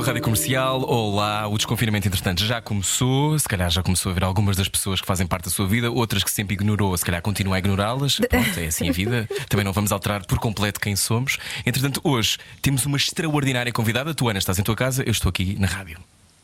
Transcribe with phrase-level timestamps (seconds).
[0.00, 0.82] Com a Rádio Comercial.
[0.88, 3.38] Olá, o desconfinamento, entretanto, já começou.
[3.38, 5.90] Se calhar já começou a ver algumas das pessoas que fazem parte da sua vida,
[5.90, 8.16] outras que sempre ignorou, se calhar continua a ignorá-las.
[8.16, 9.28] Pronto, é assim a vida.
[9.48, 11.36] Também não vamos alterar por completo quem somos.
[11.66, 14.14] Entretanto, hoje temos uma extraordinária convidada.
[14.14, 15.98] Tu, Ana, estás em tua casa, eu estou aqui na rádio.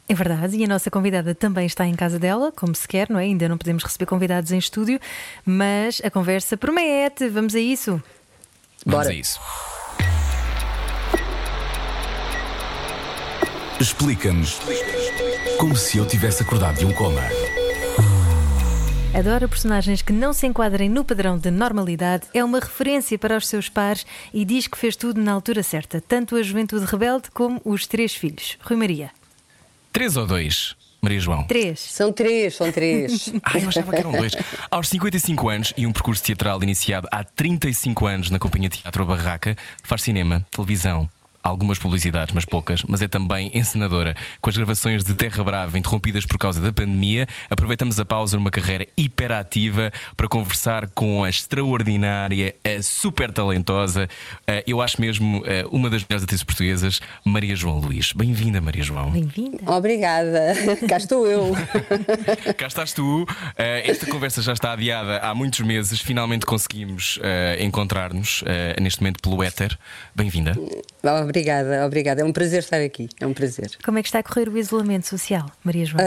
[0.06, 3.18] É verdade, e a nossa convidada também está em casa dela, como se quer, não
[3.18, 3.22] é?
[3.22, 5.00] Ainda não podemos receber convidados em estúdio,
[5.46, 7.28] mas a conversa promete.
[7.28, 8.02] Vamos a isso.
[8.84, 9.08] Vamos Bora.
[9.08, 9.40] a isso.
[13.80, 14.58] Explica-nos
[15.58, 17.20] como se eu tivesse acordado de um coma.
[19.14, 23.46] Adora personagens que não se enquadrem no padrão de normalidade, é uma referência para os
[23.46, 27.60] seus pares e diz que fez tudo na altura certa, tanto a juventude rebelde como
[27.64, 28.56] os três filhos.
[28.62, 29.10] Rui Maria.
[29.92, 31.44] Três ou dois, Maria João?
[31.44, 31.78] Três.
[31.78, 33.32] São três, são três.
[33.44, 34.32] Ah, eu achava que eram dois.
[34.70, 39.04] Aos 55 anos e um percurso teatral iniciado há 35 anos na Companhia de Teatro
[39.04, 41.08] Barraca, faz cinema, televisão.
[41.46, 44.16] Algumas publicidades, mas poucas, mas é também encenadora.
[44.40, 48.50] Com as gravações de Terra Brava interrompidas por causa da pandemia, aproveitamos a pausa numa
[48.50, 54.08] carreira hiperativa para conversar com a extraordinária, a super talentosa,
[54.66, 58.12] eu acho mesmo uma das melhores atrizes portuguesas, Maria João Luís.
[58.12, 59.12] Bem-vinda, Maria João.
[59.12, 59.58] Bem-vinda.
[59.70, 60.52] Obrigada.
[60.88, 61.52] Cá estou eu.
[62.58, 63.24] Cá estás tu.
[63.56, 66.00] Esta conversa já está adiada há muitos meses.
[66.00, 67.20] Finalmente conseguimos
[67.60, 68.42] encontrar-nos
[68.82, 69.78] neste momento pelo éter.
[70.12, 70.56] Bem-vinda.
[71.04, 71.35] Obrigada,
[71.84, 72.22] obrigada.
[72.22, 73.08] É um prazer estar aqui.
[73.20, 73.70] É um prazer.
[73.84, 76.02] Como é que está a correr o isolamento social, Maria João?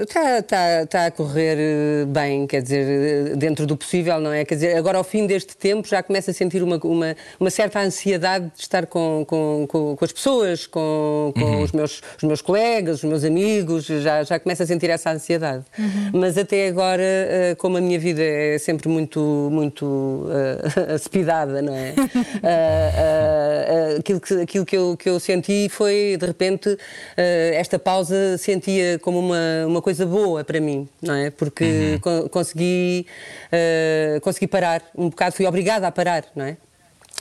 [0.00, 4.44] Está tá, tá a correr eh, bem, quer dizer, eh, dentro do possível, não é?
[4.44, 7.80] Quer dizer, agora ao fim deste tempo já começo a sentir uma, uma, uma certa
[7.80, 12.42] ansiedade de estar com, com, com, com as pessoas, com, com os, meus, os meus
[12.42, 15.64] colegas, os meus amigos, já, já começo a sentir essa ansiedade.
[16.12, 21.74] Mas até agora, eh, como a minha vida é sempre muito, muito uh, acepidada, não
[21.74, 21.94] é?
[22.42, 26.76] Ah, ah, ah, aquilo que, aquilo que, eu, que eu senti foi, de repente,
[27.16, 27.20] ah,
[27.54, 31.30] esta pausa sentia como uma, uma coisa boa para mim, não é?
[31.30, 33.06] Porque co- consegui,
[33.52, 36.56] ah, consegui parar um bocado, fui obrigada a parar, não é?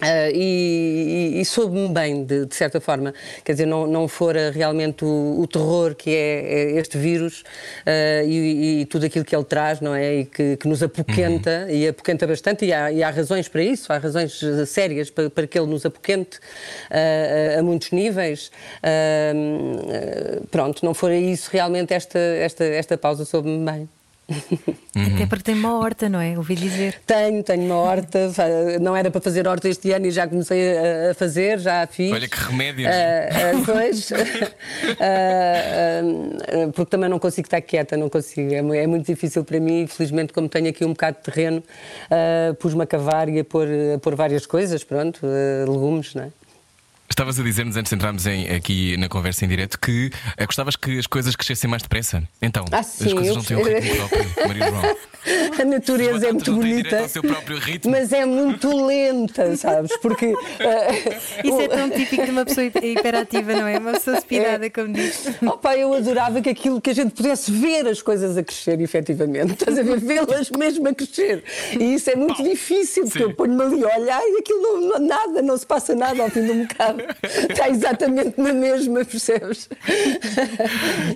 [0.03, 3.14] Ah, e, e, soube-me bem, de, de certa forma.
[3.44, 7.44] Quer dizer, não, não fora realmente o, o terror que é, é este vírus
[7.86, 10.16] ah, e, e tudo aquilo que ele traz, não é?
[10.16, 13.92] E que, que nos apoquenta, e apoquenta bastante, e há, e há razões para isso,
[13.92, 16.40] há razões eh, sérias para, para que ele nos apoquente
[16.90, 18.52] ah, a, a muitos níveis.
[18.81, 23.90] Ah, ah, pronto, não fora isso, realmente esta, esta, esta pausa soube-me bem.
[24.95, 26.38] Até porque tem uma horta, não é?
[26.38, 27.01] Ouvi dizer.
[27.06, 28.31] Tenho, tenho uma horta,
[28.79, 30.78] não era para fazer horta este ano e já comecei
[31.09, 32.11] a, fazer, já a fiz.
[32.11, 32.88] Olha que remédio.
[32.88, 34.12] Ah, ah, pois,
[35.01, 36.01] ah,
[36.73, 39.88] porque também não consigo estar quieta, não consigo, é, é muito difícil para mim.
[39.88, 41.63] Felizmente, como tenho aqui um bocado de terreno,
[42.59, 45.19] pus-me a cavar e a pôr, a pôr várias coisas, pronto,
[45.67, 46.43] legumes, não é?
[47.13, 50.75] Estavas a dizer-nos antes de entrarmos em- aqui na conversa em direto que eh, gostavas
[50.75, 52.24] que as coisas crescessem mais depressa.
[52.41, 54.97] Então, Ah, as sim, coisas eu- não têm um ritmo próprio, Maria João.
[55.62, 56.81] A natureza é muito não bonita.
[56.84, 57.91] direito ao seu próprio ritmo.
[57.91, 59.96] Mas é muito lenta, sabes?
[60.01, 60.25] Porque.
[61.46, 63.78] Isso é o- tão típico de uma pessoa hiper- hiperativa, não é?
[63.78, 65.24] Uma pessoa aspirada, como diz.
[65.45, 69.53] Opa, eu adorava que aquilo que a gente pudesse ver as coisas a crescer, efetivamente.
[69.53, 70.00] Estás a ver?
[70.00, 71.44] Vê-las mesmo a crescer.
[71.80, 73.24] E isso é muito difícil, porque Sim.
[73.25, 76.30] eu ponho-me ali a olhar e aquilo não, não- nada, não se passa nada ao
[76.30, 77.03] fim de um bocado.
[77.50, 79.69] Está exatamente na mesma, percebes?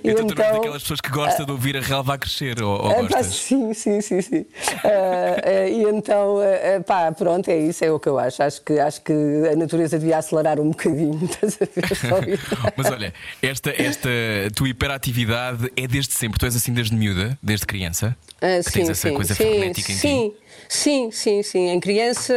[0.04, 2.62] E Então, tu não és daquelas pessoas que gosta de ouvir a relva a crescer,
[2.62, 4.46] ou, ou ah, pá, sim, sim, sim, sim.
[4.84, 8.42] Ah, e então, ah, pá, pronto, é isso, é o que eu acho.
[8.42, 9.12] Acho que, acho que
[9.52, 11.18] a natureza devia acelerar um bocadinho.
[11.24, 12.38] Estás a ver?
[12.38, 12.72] Só.
[12.76, 13.12] Mas olha,
[13.42, 14.08] esta, esta
[14.54, 18.88] tua hiperatividade é desde sempre, tu és assim desde miúda, desde criança, Ah, que tens
[18.88, 20.36] essa coisa sim, frenética em sim, ti.
[20.68, 21.68] Sim, sim, sim.
[21.70, 22.34] Em criança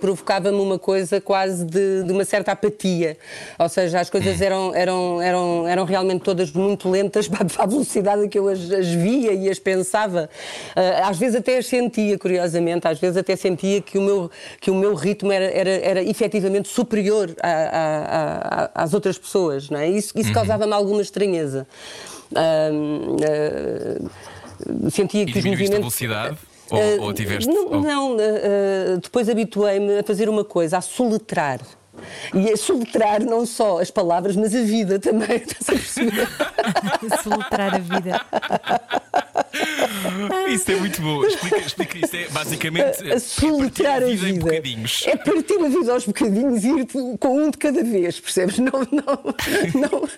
[0.00, 2.67] provocava-me uma coisa quase de, de uma certa apatia.
[3.58, 8.24] Ou seja, as coisas eram, eram, eram, eram realmente todas muito lentas para a velocidade
[8.24, 10.28] a que eu as, as via e as pensava.
[10.74, 14.30] Ah, às vezes até as sentia, curiosamente, às vezes até sentia que o meu,
[14.60, 19.68] que o meu ritmo era, era, era efetivamente superior a- a- a- às outras pessoas.
[19.70, 19.88] Não é?
[19.88, 20.20] Isso, Uhum.
[20.22, 21.66] isso causava-me alguma estranheza.
[22.34, 22.70] Ah,
[24.04, 25.78] ah, sentia E que os movimentos.
[25.78, 26.36] velocidade?
[26.70, 27.48] Ou, ou tiveste.
[27.48, 28.16] Não, ou- não,
[29.00, 31.60] depois habituei-me a fazer uma coisa, a soletrar.
[32.34, 35.36] E a soletrar não só as palavras, mas a vida também.
[35.46, 36.28] Estás a perceber?
[37.22, 38.20] Soletrar a vida.
[40.48, 41.24] Isso é muito bom.
[41.24, 42.16] Explica, explica isso.
[42.16, 44.44] É basicamente a, a soletrar a vida, em vida.
[44.44, 45.04] bocadinhos.
[45.06, 46.86] É partir a vida aos bocadinhos e ir
[47.18, 48.58] com um de cada vez, percebes?
[48.58, 49.34] Não, não,
[49.74, 50.08] não,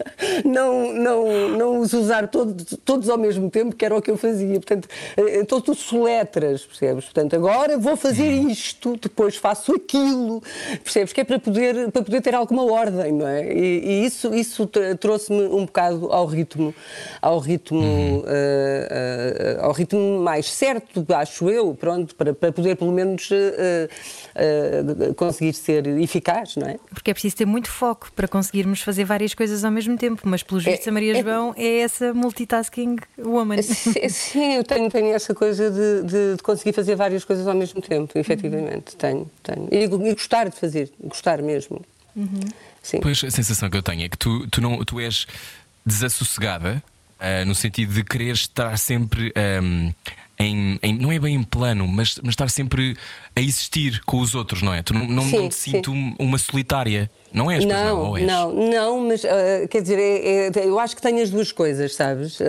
[0.45, 4.17] não, não, não os usar todos, todos ao mesmo tempo, que era o que eu
[4.17, 4.55] fazia.
[4.55, 7.05] Portanto, eh, então tu soletras, percebes?
[7.05, 10.43] Portanto, agora vou fazer isto, depois faço aquilo,
[10.83, 11.13] percebes?
[11.13, 13.53] Que é para poder, para poder ter alguma ordem, não é?
[13.53, 16.75] E, e isso, isso tr- trouxe-me um bocado ao ritmo,
[17.21, 22.93] ao ritmo, eh, eh, ao ritmo mais certo, acho eu, pronto, para, para poder pelo
[22.93, 23.89] menos eh,
[25.17, 26.77] conseguir ser eficaz, não é?
[26.93, 30.43] Porque é preciso ter muito foco para conseguirmos fazer várias coisas ao mesmo tempo, mas
[30.43, 33.63] pelos vistos a Maria é- João é essa multitasking woman.
[33.63, 37.55] Sim, Sim, eu tenho, tenho essa coisa de, de- de conseguir fazer várias coisas ao
[37.55, 38.97] mesmo tempo, efetivamente.
[38.97, 39.69] Tenho, tenho.
[39.71, 41.81] E, e gostar de fazer, gostar mesmo.
[42.83, 43.01] Sim.
[43.01, 45.27] Pois a sensação que eu tenho é que tu, tu, não, tu és
[45.85, 46.83] desassossegada
[47.21, 49.91] ah, no sentido de querer estar sempre ahm,
[50.39, 52.97] em, em- Não é bem em plano, mas, mas estar sempre
[53.37, 54.83] a existir com os outros, não é?
[54.83, 57.11] Tu não, não, Sim, não te sinto um- uma solitária.
[57.33, 58.07] Não és, pois não?
[58.11, 58.27] Ou és?
[58.27, 61.95] não, não, mas ah, quer dizer, é- é- eu acho que tenho as duas coisas,
[61.95, 62.39] sabes?
[62.41, 62.45] Ah,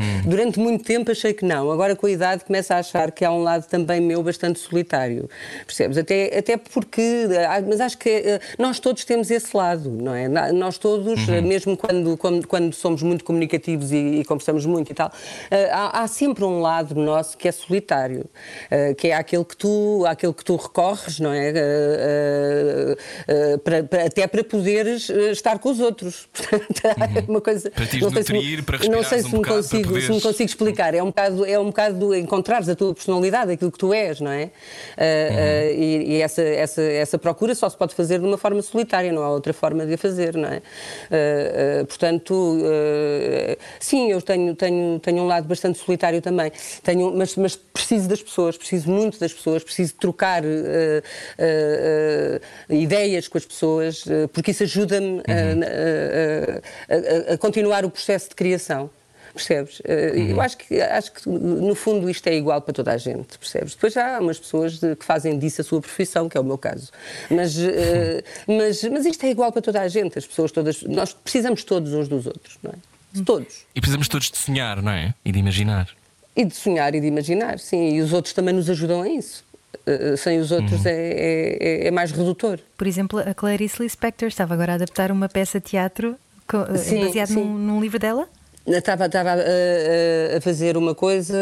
[0.00, 0.28] Hum.
[0.30, 3.30] Durante muito tempo achei que não, agora com a idade começo a achar que há
[3.32, 5.28] um lado também meu bastante solitário,
[5.66, 5.98] percebes?
[5.98, 7.26] Até, até porque,
[7.68, 10.28] mas acho que nós todos temos esse lado, não é?
[10.52, 11.42] Nós todos, Uhum.
[11.42, 15.12] mesmo quando, quando, quando somos muito comunicativos e, e conversamos muito e tal,
[15.72, 18.24] há, há sempre um lado nosso que é solitário,
[18.98, 21.52] que é aquele que tu, aquele que tu recorres, não é?
[23.64, 26.28] Para- para- até para poderes eh, estar com os outros.
[26.32, 27.70] Portanto, é uma coisa.
[27.70, 29.82] Para te não sei se me- nutrir, para Não sei se um me bocado, consigo,
[29.84, 30.94] se me poderes- consigo explicar.
[30.94, 34.30] É um bocado, é um bocado encontrares a tua personalidade, aquilo que tu és, não
[34.30, 34.50] é?
[34.96, 38.60] Ah, ah, e e essa, essa, essa procura só se pode fazer de uma forma
[38.62, 40.56] solitária, não há outra forma de a fazer, não é?
[41.10, 42.58] Ah, ah, portanto,
[43.80, 46.50] sim, eu tenho, tenho, tenho um lado bastante solitário também,
[46.82, 50.42] tenho, mas, mas preciso das pessoas, preciso muito das pessoas, preciso trocar
[52.68, 58.28] ideias com as pessoas, ah, porque isso ajuda-me a- a- a- a continuar o processo
[58.30, 58.90] de criação.
[59.32, 59.82] Percebes?
[59.84, 63.36] Eh, Eu acho que, acho que, no fundo, isto é igual para toda a gente,
[63.36, 63.74] percebes?
[63.74, 66.44] Depois já há umas pessoas de- que fazem disso a sua profissão, que é o
[66.44, 66.92] meu caso.
[67.28, 70.82] Mas, eh, mas, mas isto é igual para toda a gente, as pessoas todas.
[70.84, 73.22] Nós precisamos todos uns dos outros, não é?
[73.24, 73.64] Todos.
[73.74, 75.12] E precisamos todos de sonhar, não é?
[75.24, 75.88] E de imaginar.
[76.36, 77.96] E de sonhar e de imaginar, sim.
[77.96, 79.43] E os outros também nos ajudam a isso.
[79.86, 82.58] Eh, Sem os outros é, é- é- é mais redutor.
[82.76, 86.16] Por exemplo, a Clarice Lispector estava agora a adaptar uma peça de teatro
[86.52, 87.34] eh, Sim, sim.
[87.34, 88.28] Num, num livro dela?
[88.66, 91.36] Estava, estava a, a- fazer uma coisa,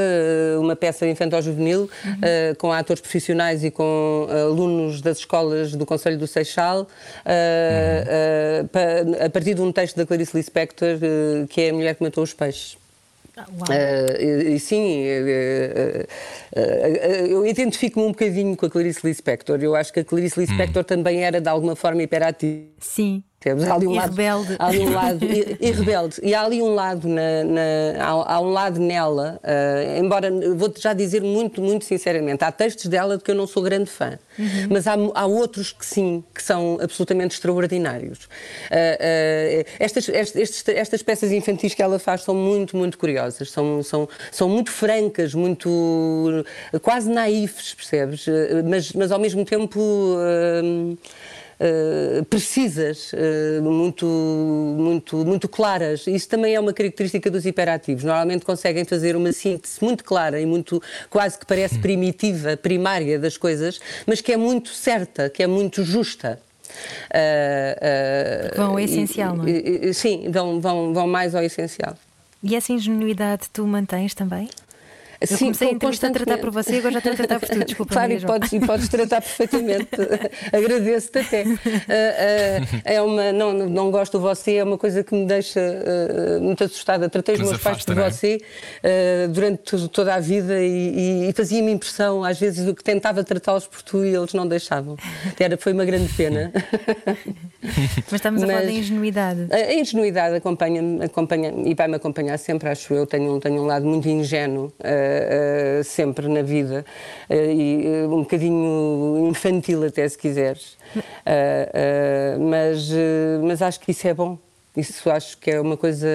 [0.58, 1.88] uma peça infantil-juvenil,
[2.20, 6.88] eh, com atores profissionais e com alunos das escolas do Conselho do Seixal,
[7.24, 11.72] eh, eh, pa- a partir de um texto da Clarice Lispector, eh, que é A
[11.74, 12.76] Mulher que Matou os Peixes.
[14.20, 16.06] E sim, eh,
[16.54, 19.58] eh, eu identifico-me um bocadinho com a Clarice Lispector.
[19.62, 22.68] Eu acho que a Clarice Lispector também era de alguma forma hiperativa.
[22.78, 23.24] Sim.
[23.42, 24.56] Temos ali um E lado, rebelde.
[24.58, 26.16] Há ali um lado e, e rebelde.
[26.22, 30.80] E há ali um lado na, na- há, há um lado nela, ah, embora vou-te
[30.80, 34.18] já dizer muito, muito sinceramente, há textos dela de que eu não sou grande fã,
[34.70, 38.28] mas há, há outros que sim, que são absolutamente extraordinários.
[38.70, 43.82] Ah, ah, estas, estes- estas peças infantis que ela faz são muito, muito curiosas, são,
[43.82, 46.44] são, são muito francas, muito
[46.80, 48.24] quase naifes, percebes?
[48.68, 49.80] Mas, mas ao mesmo tempo.
[51.64, 56.08] Uh, precisas, uh, muito, muito, muito claras.
[56.08, 58.02] Isso também é uma característica dos hiperativos.
[58.02, 63.36] Normalmente conseguem fazer uma síntese muito clara e muito quase que parece primitiva, primária das
[63.36, 66.40] coisas, mas que é muito certa, que é muito justa.
[67.10, 69.50] Uh, Vão ao e- essencial, não é?
[69.50, 71.96] e- e- Sim, vão, vão, vão mais ao essencial.
[72.42, 74.48] E essa ingenuidade tu mantens também?
[75.30, 77.58] Eu Sim, comecei a tratar por você e agora já estou a tratar por tu.
[77.64, 79.88] Desculpa, Claro, e podes, e podes tratar perfeitamente.
[80.52, 81.42] Agradeço-te até.
[81.42, 85.60] Ah, ah, é uma, não, não- gosto de você, é uma coisa que me deixa
[85.60, 87.08] ah, muito assustada.
[87.08, 88.10] Tratei os meus pais por é?
[88.10, 88.38] você
[89.30, 93.22] durante to- toda a vida e, e- e fazia-me impressão, às vezes, eu que tentava
[93.22, 94.96] tratá-los por tu e eles não deixavam.
[95.38, 96.52] Era, foi uma grande pena.
[97.62, 99.46] Mas estamos a falar Mas- da ingenuidade.
[99.50, 103.06] A a ingenuidade acompanha-me acompanha e vai-me acompanhar sempre, acho eu.
[103.06, 105.11] Tenho, um- tenho um lado muito ingênuo ah,
[105.80, 106.84] ah, sempre na vida
[107.30, 110.76] ah, e um bocadinho infantil, até se quiseres.
[112.40, 112.90] Mas,
[113.42, 114.38] mas acho que isso é bom.
[114.76, 116.08] Isso acho que é uma coisa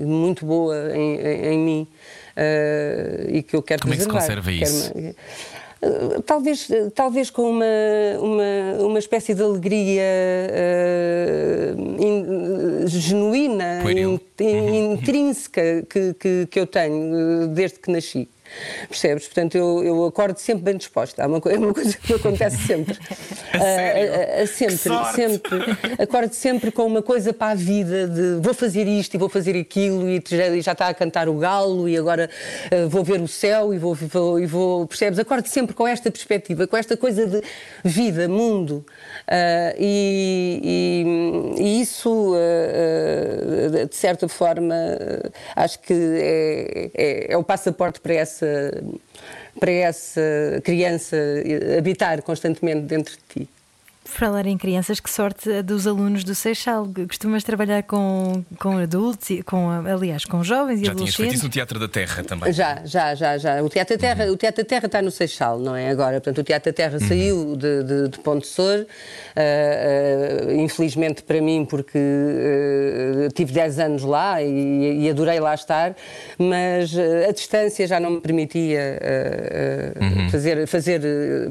[0.00, 1.86] muito boa em, em- em mim
[3.30, 4.42] e que eu quero Como é que se preservar.
[4.42, 4.92] conserva isso?
[4.92, 5.14] Quero-
[6.26, 7.64] Talvez, talvez com uma,
[8.20, 10.02] uma, uma espécie de alegria
[11.70, 18.28] uh, in- genuína, in, in, intrínseca que, que, que eu tenho desde que nasci.
[18.88, 19.26] Percebes?
[19.26, 21.18] Portanto, eu, eu acordo sempre bem disposta.
[21.18, 22.94] É uma, uma coisa que acontece sempre.
[22.94, 25.52] uh, uh, uh, sempre, sempre.
[26.02, 29.58] Acordo sempre com uma coisa para a vida de vou fazer isto e vou fazer
[29.58, 32.30] aquilo e já, já está a cantar o galo e agora
[32.88, 34.86] vou ver o céu e vou, vou, e vou.
[34.86, 35.18] Percebes?
[35.18, 37.42] Acordo sempre com esta perspectiva, com esta coisa de
[37.84, 38.84] vida, mundo.
[39.78, 40.60] E,
[41.58, 42.34] e, e, isso,
[43.88, 44.74] de certa forma,
[45.54, 48.82] acho que é, é, é o passaporte para essa,
[49.60, 50.20] para essa
[50.64, 51.16] criança
[51.76, 53.57] habitar constantemente dentro de ti.
[54.08, 56.88] Falar em crianças, que sorte dos alunos do Seixal.
[57.06, 60.88] Costumas trabalhar com, com adultos, com, aliás, com jovens já e adolescentes.
[60.88, 62.52] Já tinhas feito isso no Teatro da Terra também.
[62.52, 63.62] Já, já, já, já.
[63.62, 64.32] O Teatro da Terra, uhum.
[64.32, 66.14] o Teatro da Terra está no Seixal, não é agora.
[66.14, 67.06] Portanto, o Teatro da Terra uhum.
[67.06, 73.78] saiu de, de, de Ponte Sor, uh, uh, infelizmente para mim, porque uh, tive 10
[73.78, 75.94] anos lá e, e, adorei lá estar,
[76.38, 76.96] mas
[77.28, 78.98] a distância já não me permitia
[80.00, 80.30] uhum.
[80.30, 81.02] fazer, fazer.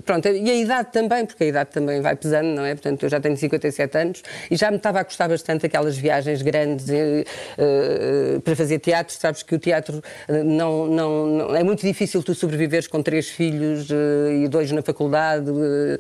[0.04, 2.74] Pronto, e a idade também, porque a idade também vai pesando ano, não é?
[2.74, 6.42] Portanto, eu já tenho 57 anos e já me estava a custar bastante aquelas viagens
[6.42, 9.14] grandes uh, para fazer teatro.
[9.16, 13.90] Sabes que o teatro não, não, não, é muito difícil tu sobreviveres com três filhos
[13.90, 15.98] uh, e dois na faculdade uh,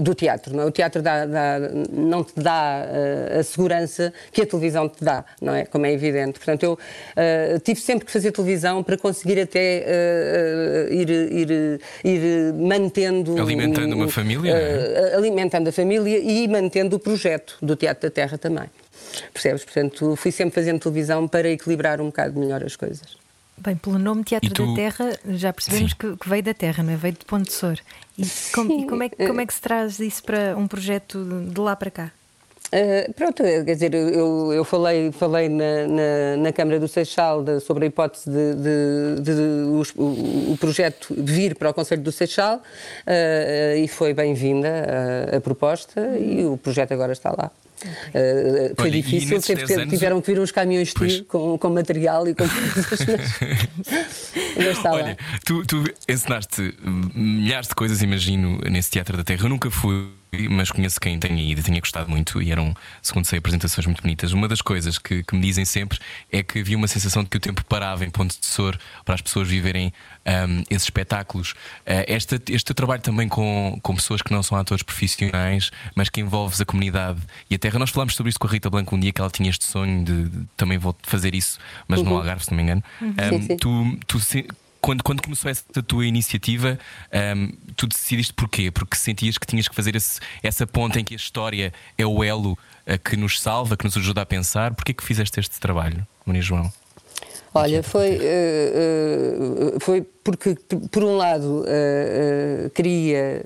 [0.00, 0.66] do teatro, não é?
[0.66, 1.58] O teatro dá, dá,
[1.90, 2.86] não te dá
[3.38, 5.64] a segurança que a televisão te dá, não é?
[5.64, 6.38] Como é evidente.
[6.38, 6.78] Portanto,
[7.52, 13.40] eu tive sempre que fazer televisão para conseguir até ir, ir, ir mantendo.
[13.40, 14.54] Alimentando uma família?
[14.76, 18.70] Uh, alimentando a família e mantendo o projeto do Teatro da Terra também.
[19.32, 19.64] Percebes?
[19.64, 23.16] Portanto, fui sempre fazendo televisão para equilibrar um bocado melhor as coisas.
[23.58, 24.66] Bem, pelo nome Teatro tu...
[24.66, 26.96] da Terra, já percebemos que, que, veio da Terra, não é?
[26.96, 27.78] Veio de Ponte Sor.
[28.18, 31.60] E, com, e como, é, como é que se traz isso para um projeto de
[31.60, 32.12] lá para cá?
[32.66, 37.60] Uh, pronto, quer dizer, eu, eu falei, falei na, na, na Câmara do Seixal de,
[37.60, 42.10] sobre a hipótese de, de, de, de o, o, projeto vir para o Conselho do
[42.10, 44.68] Seixal uh, e foi bem-vinda
[45.32, 47.52] a, a, proposta e o projeto agora está lá.
[48.08, 49.88] Uh, foi Olha, difícil, teve, anos...
[49.88, 53.06] tiveram que vir uns caminhões de com, com material e com coisas,
[54.56, 55.16] mas, Olha.
[55.44, 56.74] Tu, tu ensinaste
[57.14, 59.44] milhares de coisas, imagino, nesse Teatro da Terra.
[59.44, 60.08] Eu nunca fui
[60.50, 64.02] mas conheço quem tenha ido e tenha gostado muito e eram, segundo sei, apresentações muito
[64.02, 64.32] bonitas.
[64.32, 65.98] Uma das coisas que, que, me dizem sempre
[66.30, 69.14] é que havia uma sensação de que o tempo parava em ponto de Sor para
[69.14, 69.92] as pessoas viverem
[70.26, 71.52] um, esses espetáculos.
[71.52, 76.20] Uh, este, este trabalho também com, com pessoas que não são atores profissionais, mas que
[76.20, 77.78] envolves a comunidade e a terra.
[77.78, 80.04] Nós falámos sobre isso com a Rita Blanco um dia que ela tinha este sonho
[80.04, 82.06] de, de também vou fazer isso, mas uhum.
[82.06, 82.82] no Algarve, se não me engano.
[83.00, 83.08] Uhum.
[83.10, 83.56] Um, sim, sim.
[83.56, 84.20] Tu, tu
[84.86, 86.78] quando, quando começou essa tua iniciativa,
[87.36, 88.70] um, tu decidiste porquê?
[88.70, 92.22] Porque sentias que tinhas que fazer esse, essa ponta em que a história é o
[92.22, 94.72] elo uh, que nos salva, que nos ajuda a pensar.
[94.76, 96.72] Porquê que fizeste este trabalho, Maria João?
[97.52, 100.56] Olha, foi, uh, uh, foi porque,
[100.92, 101.64] por um lado,
[102.72, 103.44] queria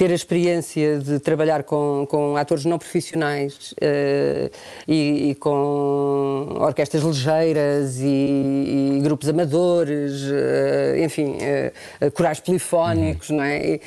[0.00, 4.50] ter a experiência de trabalhar com, com atores não profissionais uh,
[4.88, 13.36] e, e, com orquestras ligeiras e, e grupos amadores, uh, enfim, uh, corais polifónicos, uhum.
[13.36, 13.58] não é?
[13.62, 13.80] E,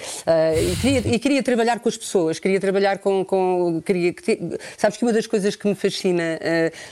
[0.71, 3.25] e, queria, e, queria, trabalhar com as pessoas, queria trabalhar com.
[3.25, 4.13] com queria,
[4.77, 6.39] sabes que uma das coisas que me fascina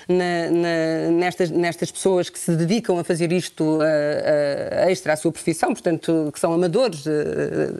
[0.09, 3.77] na, na, nestas, nestas pessoas que se dedicam a fazer isto
[4.87, 7.77] extra à sua profissão, portanto, que são amadores, uhum.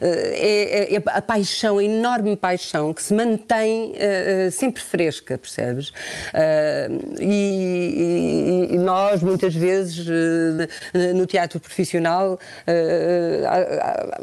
[0.00, 5.88] é é a paixão, a enorme paixão que se mantém uh, sempre fresca, percebes?
[5.88, 12.38] Uh, e, e, nós, muitas vezes, uh, no teatro profissional,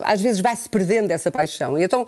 [0.03, 1.77] às vezes vai-se perdendo essa paixão.
[1.77, 2.05] E então,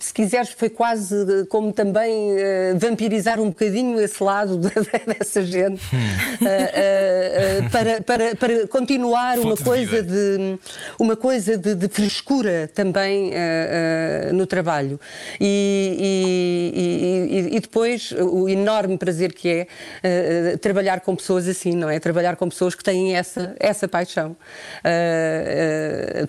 [0.00, 2.36] se quiseres, foi quase como também
[2.78, 4.58] vampirizar um bocadinho esse lado
[5.06, 7.68] dessa gente hum.
[7.70, 10.58] para, para, para continuar uma coisa de
[10.98, 14.98] uma coisa de, de frescura também também uh, uh, no trabalho.
[15.38, 19.66] E, e, e, e, depois o enorme prazer que é
[20.54, 22.00] uh, trabalhar com pessoas assim, não é?
[22.00, 24.34] Trabalhar com pessoas que têm essa, essa paixão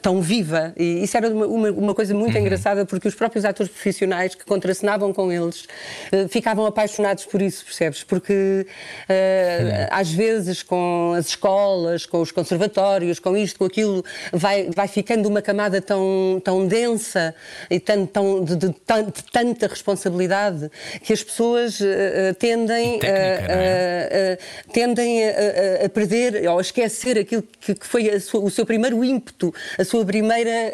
[0.01, 0.74] tão viva.
[0.75, 2.41] E isso era uma, uma, coisa muito uhum.
[2.41, 5.65] engraçada porque os próprios atores profissionais que contracenavam com eles
[6.29, 8.03] ficavam apaixonados por isso, percebes?
[8.03, 8.65] Porque
[9.91, 15.29] às vezes com as escolas, com os conservatórios, com isto, com aquilo, vai, vai ficando
[15.29, 17.36] uma camada tão, tão tão densa
[17.70, 20.72] e tão, tão, de, de, de, tanta responsabilidade
[21.04, 24.38] que as pessoas uh, tendem, técnica, é?
[24.74, 29.04] tendem a, a, perder ou a esquecer aquilo que, que foi sua, o seu primeiro
[29.04, 30.74] ímpeto, a sua primeira.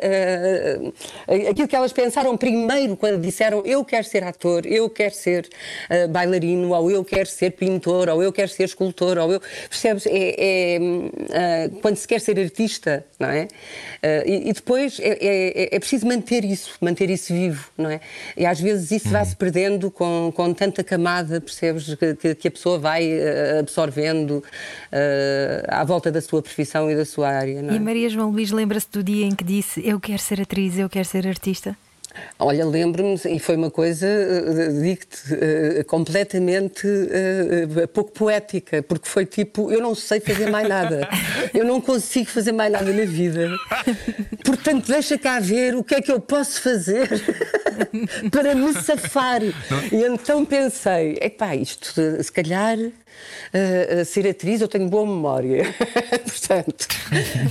[1.50, 5.50] aquilo que elas pensaram primeiro quando disseram eu quero ser ator, eu quero ser
[6.10, 9.42] bailarino, ou eu quero ser pintor, ou eu quero ser escultor, ou eu.
[9.70, 10.06] Percebes?
[10.06, 10.80] É,
[11.32, 13.48] é quando se quer ser artista, não é?
[14.26, 18.00] e, e depois é, é, preciso manter isso, manter isso vivo, não é?
[18.38, 19.38] E às vezes isso vai-se uhum.
[19.38, 24.44] perdendo com, com tanta camada, percebes, que, que a pessoa vai uh, absorvendo uh,
[25.68, 27.62] à volta da sua profissão e da sua área.
[27.62, 27.76] Não é?
[27.76, 30.90] E Maria João Luís lembra-se do dia em que disse eu quero ser atriz, eu
[30.90, 31.76] quero ser artista?
[32.38, 36.88] Olha, lembro-me, e foi uma coisa, eh, digo-te, uh, completamente
[37.94, 41.08] pouco poética, porque foi tipo: eu não sei fazer mais nada,
[41.54, 43.50] eu não consigo fazer mais nada na vida,
[44.44, 47.10] portanto, deixa cá ver o que é que eu posso fazer
[48.32, 49.42] para me safar.
[49.44, 52.78] E então pensei: epá, isto se calhar
[53.54, 55.66] uh, ser atriz, eu tenho boa memória.
[56.24, 56.88] Portanto,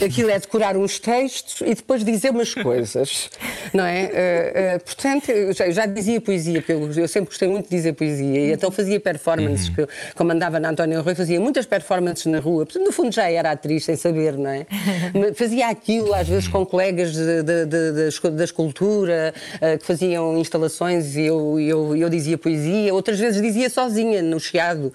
[0.04, 3.31] aquilo é decorar uns textos e depois dizer umas coisas,
[3.73, 4.04] não é?
[4.04, 7.69] Uh, uh, portanto, eu já, eu já, dizia poesia, porque eu, eu, sempre gostei muito
[7.69, 9.75] de dizer poesia, e então fazia performances, uhum.
[9.75, 13.31] que, como andava na António Rui, fazia muitas performances na rua, portanto, no fundo já
[13.31, 14.66] era atriz, sem saber, não é?
[15.35, 19.35] fazia aquilo, às vezes, com colegas de, de, de, da escultura,
[19.78, 24.87] que faziam instalações e eu, eu, eu dizia poesia, outras vezes dizia sozinha, no chiado.
[24.87, 24.92] Uh,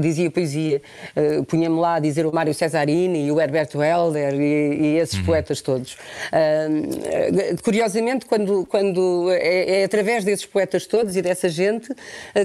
[0.00, 0.82] dizia poesia,
[1.16, 5.18] uh, punha-me lá a dizer o Mário Cesarini e o Herberto Helder e, e esses
[5.18, 5.24] uhum.
[5.24, 5.94] poetas todos.
[5.94, 11.88] Uh, curiosamente, quando, quando é, é, através desses poetas todos e dessa gente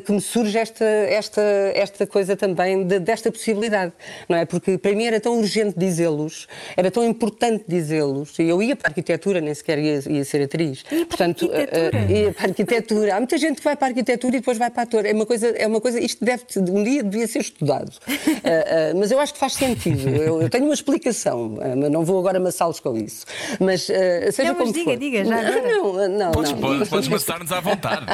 [0.06, 1.42] que me surge esta, esta,
[1.74, 3.92] esta coisa também de, desta possibilidade,
[4.28, 4.46] não é?
[4.46, 8.88] Porque para mim era tão urgente dizê-los, era tão importante dizê-los, e eu ia para
[8.88, 10.84] a arquitetura, nem sequer ia, ia ser atriz.
[10.92, 12.12] E Portanto, arquitetura?
[12.12, 13.16] ia para a arquitetura.
[13.16, 15.06] Há muita gente que vai para a arquitetura e depois vai para a ator.
[15.06, 17.90] É uma coisa, é uma coisa isto deve um dia devia ser estudado.
[17.90, 18.12] uh,
[18.96, 20.10] uh, mas eu acho que faz sentido.
[20.10, 23.26] Eu, eu tenho uma explicação, uh, mas não vou agora amassá-los com isso.
[23.60, 24.98] Mas seja não, como mas diga, for.
[25.00, 25.62] diga, já agora.
[25.62, 26.60] Não, não, podes, não.
[26.60, 28.06] Podes, podes maçar-nos à vontade.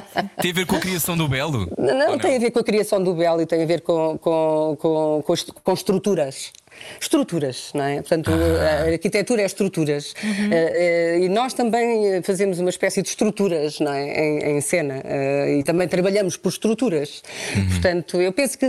[0.42, 1.68] Tem a ver com a criação do belo?
[1.78, 4.18] Não, não, tem a ver com a criação do belo e tem a ver com,
[4.18, 5.34] com, com, com,
[5.64, 6.52] com estruturas
[7.00, 7.96] estruturas, não é?
[7.98, 8.86] Portanto, ah.
[8.88, 10.14] a arquitetura é estruturas.
[10.24, 10.30] Uhum.
[10.30, 14.04] Uh, uh, e nós também fazemos uma espécie de estruturas, não é?
[14.04, 15.04] Em, em cena.
[15.58, 17.22] E também trabalhamos por estruturas.
[17.56, 17.70] Uhum.
[17.70, 18.66] Portanto, eu penso que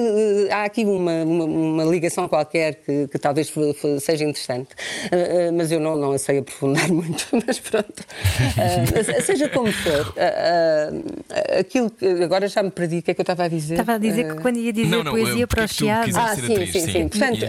[0.50, 3.52] há aqui uma, uma, uma ligação qualquer que, que talvez
[4.00, 4.70] seja interessante.
[5.54, 8.04] mas eu não, não a sei aprofundar muito, mas pronto.
[9.24, 10.14] seja como for,
[11.58, 12.06] aquilo que.
[12.22, 13.74] Agora já me perdi, o que é que eu estava a dizer?
[13.74, 16.10] Estava a dizer que quando ia dizer não, não, poesia para o Chiado.
[16.16, 17.08] Ah, sim, sim, sim, sim.
[17.08, 17.44] Portanto,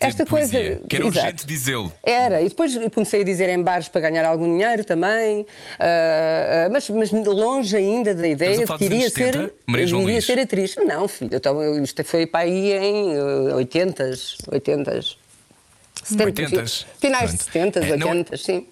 [0.00, 0.80] esta coisa.
[0.88, 1.26] Que era Exato.
[1.26, 1.92] urgente dizê-lo.
[2.02, 6.72] Era, e depois comecei a dizer em bares para ganhar algum dinheiro também, uh, uh,
[6.72, 10.76] mas, mas, longe ainda da ideia de que iria ser, iria ser atriz.
[10.76, 13.18] Não, filho, então, isto foi para aí em
[13.52, 14.10] 80,
[14.52, 15.00] 80.
[16.02, 16.64] 70, 80.
[17.00, 18.38] Finais de 70, 80, não...
[18.38, 18.66] sim.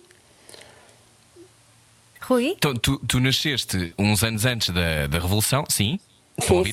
[2.20, 2.54] Rui?
[2.56, 5.98] Então, tu, tu nasceste uns anos antes da, da Revolução, sim?
[6.38, 6.64] Sim,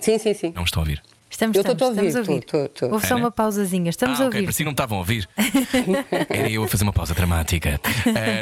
[0.00, 0.52] sim, sim, sim.
[0.54, 1.02] Não me estão a ouvir.
[1.32, 2.06] Estamos, eu estamos, a ouvir.
[2.06, 2.44] Estamos a ouvir.
[2.44, 2.94] Tô, tô, tô.
[2.94, 3.88] Houve só uma pausazinha.
[3.88, 4.36] Estamos ah, a ouvir.
[4.36, 5.26] Okay, parecia que não estavam a ouvir.
[6.28, 7.80] Era eu a fazer uma pausa dramática.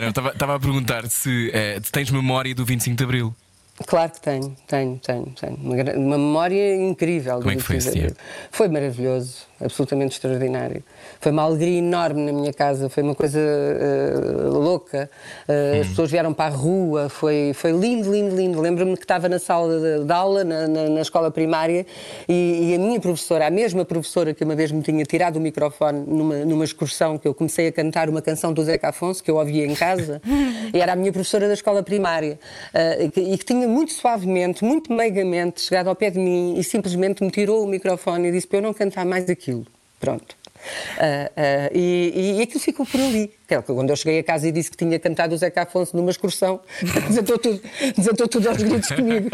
[0.09, 3.35] Estava uh, a perguntar se uh, tens memória do 25 de Abril.
[3.87, 5.55] Claro que tenho, tenho, tenho, tenho.
[5.55, 7.39] Uma, uma memória incrível.
[7.39, 8.15] Como é que foi esse dia?
[8.51, 10.83] Foi maravilhoso absolutamente extraordinário.
[11.21, 15.11] Foi uma alegria enorme na minha casa, foi uma coisa uh, louca.
[15.47, 15.81] Uh, hum.
[15.81, 18.61] As pessoas vieram para a rua, foi, foi lindo, lindo, lindo.
[18.61, 21.87] Lembro-me que estava na sala de, de aula, na, na, na, escola primária,
[22.29, 25.41] e, e, a minha professora, a mesma professora que uma vez me tinha tirado o
[25.41, 29.31] microfone numa, numa excursão, que eu comecei a cantar uma canção do Zeca Afonso, que
[29.31, 30.23] eu ouvia em casa,
[30.73, 32.39] e era a minha professora da escola primária,
[32.75, 36.55] uh, e, que, e que tinha muito suavemente, muito meigamente chegado ao pé de mim
[36.59, 39.67] e simplesmente me tirou o microfone e disse para eu não cantar mais aquilo aquilo.
[39.99, 40.37] Pronto.
[40.97, 43.33] Uh, uh, e, e aquilo ficou por ali.
[43.59, 46.61] Quando eu cheguei a casa e disse que tinha cantado o Zeca Afonso numa excursão,
[47.09, 47.61] desatou tudo,
[47.97, 49.29] desatou tudo aos gritos comigo.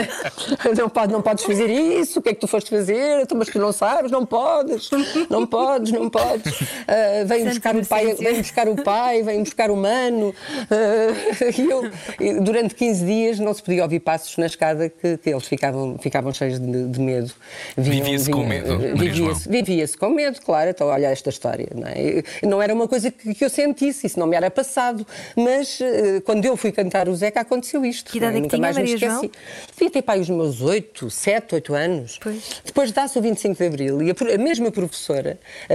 [0.76, 3.22] não, pode, não podes fazer isso, o que é que tu foste fazer?
[3.22, 4.90] Então, mas tu não sabes, não podes,
[5.30, 6.60] não podes, não podes.
[6.60, 10.28] Uh, vem, buscar o pai, vem buscar o pai, vem buscar o mano.
[10.28, 11.60] Uh,
[12.20, 15.46] e eu, durante 15 dias não se podia ouvir passos na escada que, que eles
[15.46, 17.32] ficavam, ficavam cheios de, de medo.
[17.76, 18.78] Vivia-se com medo?
[18.96, 20.70] Vivia-se vivia com medo, claro.
[20.70, 21.68] Então, olha esta história.
[21.74, 22.22] Não, é?
[22.42, 25.06] não era uma coisa que, que eu sentisse, isso não me era passado.
[25.36, 28.10] Mas uh, quando eu fui cantar o Zeca, aconteceu isto.
[28.10, 29.12] Que idade é que Nunca tinha, mais me Maria esqueci.
[29.12, 29.30] João?
[29.72, 32.18] Devia ter pai os meus 8, 7, 8 anos.
[32.22, 32.62] Pois.
[32.64, 35.38] Depois dá-se o 25 de Abril e a, a mesma professora
[35.70, 35.74] ah,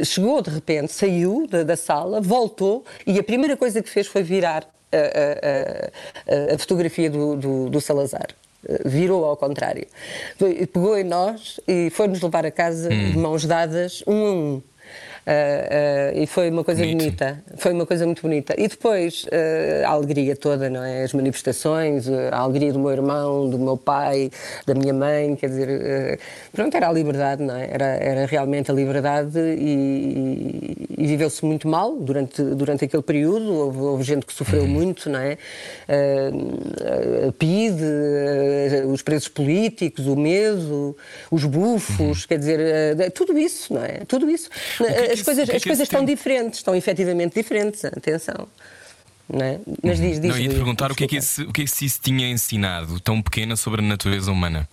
[0.00, 4.06] ah, chegou de repente, saiu da, da sala, voltou e a primeira coisa que fez
[4.06, 8.28] foi virar a, a- a- a fotografia do, do- do Salazar.
[8.68, 9.86] Ah, Virou ao contrário.
[10.38, 14.62] Pegou em nós e foi-nos levar a casa de mãos dadas, um a um.
[15.24, 16.98] Ah, ah, e foi uma coisa Bonito.
[16.98, 18.54] bonita, foi uma coisa muito bonita.
[18.58, 21.04] E depois ah, a alegria toda, não é?
[21.04, 24.30] As manifestações, a alegria do meu irmão, do meu pai,
[24.66, 26.20] da minha mãe, quer dizer,
[26.52, 27.68] pronto, era a liberdade, não é?
[27.70, 33.52] Era, era realmente a liberdade e, e viveu-se muito mal durante, durante aquele período.
[33.52, 35.38] Houve, houve gente que sofreu muito, não é?
[37.28, 37.84] A PIDE,
[38.92, 40.96] os presos políticos, o medo,
[41.30, 44.02] os bufos, quer dizer, tudo isso, não é?
[44.06, 44.50] Tudo isso.
[44.80, 47.34] é que as coisas, que é as que coisas esse estão tempo- diferentes, estão efetivamente
[47.34, 48.48] diferentes, atenção.
[49.28, 49.60] Não é?
[49.82, 50.30] Mas diz, diz.
[50.30, 52.28] Não, ia te perguntar o que, é que esse, o que é que isso tinha
[52.28, 54.68] ensinado tão pequena sobre a natureza humana.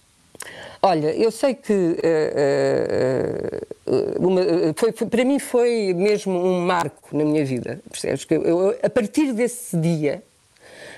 [0.82, 4.41] Olha, eu sei que eh, eh, uma-
[4.75, 7.80] foi- foi- para mim foi mesmo um marco na minha vida.
[7.89, 8.23] Percebes?
[8.25, 10.23] Que eu- eu- a partir desse dia,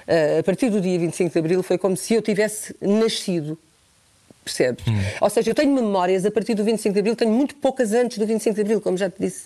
[0.08, 3.58] eh, a partir do dia 25 de Abril, foi como se eu tivesse nascido.
[4.44, 4.84] Percebes?
[5.22, 8.18] Ou seja, eu tenho memórias a partir do 25 de Abril, tenho muito poucas antes
[8.18, 9.46] do 25 de Abril, como já te disse.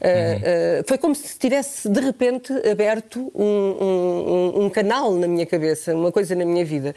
[0.00, 5.44] Uh, uh, foi como se tivesse de repente aberto um, um- um- canal na minha
[5.46, 6.94] cabeça, uma coisa na minha vida.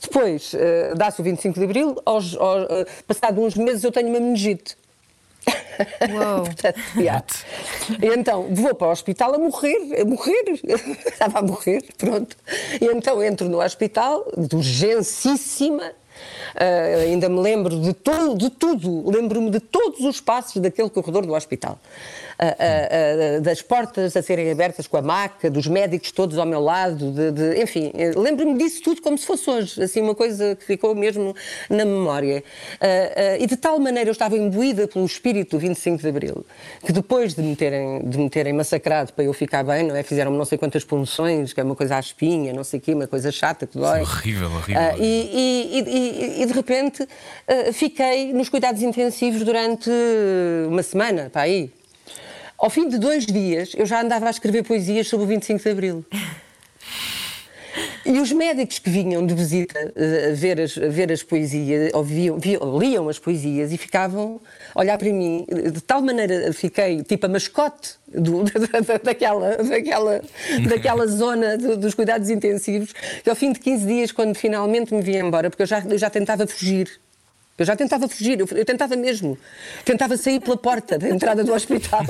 [0.00, 4.08] Depois uh, dá-se o 25 de Abril, aos, aos, uh, passado uns meses eu tenho
[4.08, 4.76] uma meningite.
[6.10, 6.42] Uau.
[6.44, 7.24] Portanto, yeah.
[8.02, 10.42] E então vou para o hospital a morrer, a morrer,
[11.06, 12.36] estava a morrer, pronto.
[12.80, 15.92] E então entro no hospital, de urgencíssima.
[16.54, 21.26] Ah, ainda me lembro de, to de tudo, lembro-me de todos os passos daquele corredor
[21.26, 21.78] do hospital.
[23.42, 27.30] Das portas a serem abertas com a maca, dos médicos todos ao meu lado, de,
[27.32, 30.94] de- enfim, eh, lembro-me disso tudo como se fosse hoje, assim, uma coisa que ficou
[30.94, 31.34] mesmo
[31.68, 32.42] na memória.
[32.80, 32.86] Ah,
[33.34, 36.46] ah, e de tal maneira eu estava imbuída pelo espírito do 25 de Abril,
[36.84, 40.02] que depois de me terem, de me terem massacrado para eu ficar bem, não é?
[40.02, 42.94] Fizeram-me não sei quantas punções, que é uma coisa à espinha, não sei o quê,
[42.94, 44.00] uma coisa chata que dói.
[44.00, 44.82] Horrível, horrível.
[44.82, 47.06] Ah, e, e- e- e, de repente
[47.72, 49.90] fiquei nos cuidados intensivos durante
[50.68, 51.70] uma semana, para aí.
[52.58, 55.70] Ao fim de dois dias, eu já andava a escrever poesias sobre o 25 de
[55.70, 56.04] Abril.
[58.04, 62.38] E os médicos que vinham de visita eh, a ver as, ver as poesias, ouviam,
[62.38, 64.40] viam- liam as poesias e ficavam
[64.74, 65.46] a olhar para mim.
[65.72, 70.22] De tal maneira fiquei tipo a mascote do- da- da- daquela, daquela,
[70.68, 72.92] daquela zona do- dos cuidados intensivos,
[73.22, 75.98] que ao fim de 15 dias, quando finalmente me vi embora, porque eu já, eu
[75.98, 76.88] já tentava fugir.
[77.58, 79.36] Eu já tentava fugir, eu, eu tentava mesmo.
[79.84, 82.02] Tentava sair pela porta da entrada do hospital.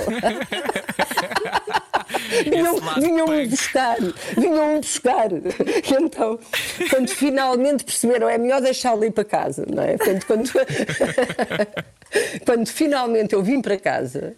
[2.45, 3.97] vinham, Esse lado vinham buscar,
[4.37, 5.33] vinham me buscar.
[5.33, 6.39] E então,
[6.91, 9.97] quando finalmente perceberam, é melhor deixá-lo ir para casa, não é?
[10.27, 10.51] Quando,
[12.45, 14.37] quando finalmente eu vim para casa,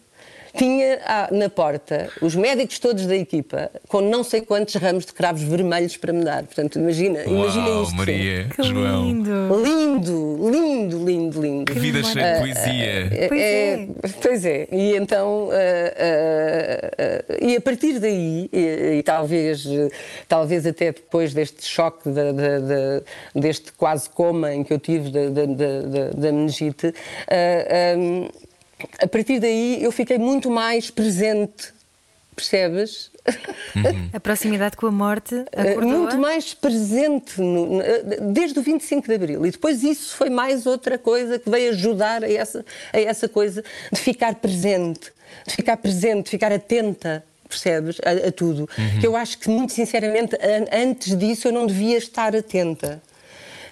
[0.57, 5.13] tinha ah, na porta os médicos todos da equipa com não sei quantos ramos de
[5.13, 6.43] cravos vermelhos para me dar.
[6.45, 7.97] Portanto, imagina, imagina Uau, isto.
[7.97, 9.05] Maria, Que João.
[9.05, 9.31] lindo.
[9.63, 11.75] Lindo, lindo, lindo, lindo.
[11.75, 13.09] Vida cheia de poesia.
[13.13, 13.89] É, Pois é,
[14.23, 14.69] pois é.
[14.73, 15.57] E então, ah,
[15.99, 16.91] ah,
[17.31, 19.65] ah, e a partir daí, e, e talvez,
[20.29, 23.03] talvez até depois deste choque, da- da- da-
[23.35, 26.93] deste quase coma em que eu tive da, meningite,
[27.29, 28.50] ah, ah,
[29.03, 31.73] a partir daí eu fiquei muito mais presente,
[32.35, 33.11] percebes?
[34.13, 37.85] A proximidade com a morte Eh, acordou muito mais presente no- na-
[38.33, 39.45] desde o 25 de Abril.
[39.47, 43.63] E depois isso foi mais outra coisa que veio ajudar a essa, a essa coisa
[43.93, 45.13] de ficar presente,
[45.47, 47.23] de ficar presente, de ficar atenta.
[47.49, 47.97] Percebes?
[48.05, 48.69] A, a tudo.
[49.01, 53.03] Que eu acho que, muito sinceramente, an- antes disso eu não devia estar atenta.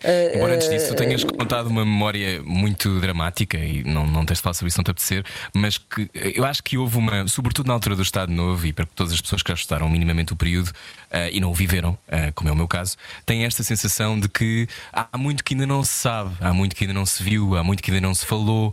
[0.02, 4.36] Eh, Embora antes disso tu tenhas contado uma memória muito dramática e não, não tens
[4.36, 7.66] de falar sobre isso, não te apetecer, mas que eu acho que houve uma, sobretudo
[7.66, 10.36] na altura do Estado Novo e para todas as pessoas que já estudaram minimamente o
[10.36, 10.72] período
[11.10, 14.28] eh, e não o viveram, eh, como é o meu caso, têm esta sensação de
[14.28, 17.56] que há muito que ainda não se sabe, há muito que ainda não se viu,
[17.56, 18.72] há muito que ainda não se falou,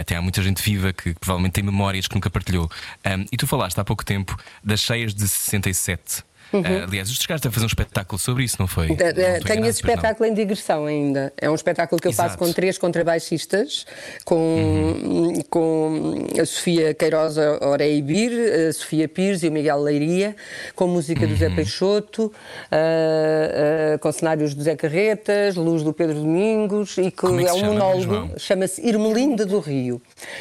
[0.00, 2.70] até há muita gente viva que provavelmente tem memórias que nunca partilhou.
[3.06, 6.24] Um, e tu falaste há pouco tempo das cheias de 67.
[6.52, 8.86] Eh, aliás, os chegaste a fazer um espetáculo sobre isso, não foi?
[8.86, 9.94] Eh, Não Tenho esse pois não?
[9.94, 11.32] espetáculo em digressão ainda.
[11.36, 12.44] É um espetáculo que eu faço Exato.
[12.44, 13.84] com três contrabaixistas,
[14.24, 15.42] com, Uhum.
[15.50, 18.30] com a Sofia Queiroz Oreibir,
[18.68, 20.36] a Sofia Pires e o Miguel Leiria,
[20.74, 21.56] com música do Zé Uhum.
[21.56, 22.32] Peixoto,
[22.70, 27.46] ah, ah, com cenários do Zé Carretas, luz do Pedro Domingos, e que é que
[27.46, 30.00] é um chama, monólogo, chama-se Irmelinda do Rio.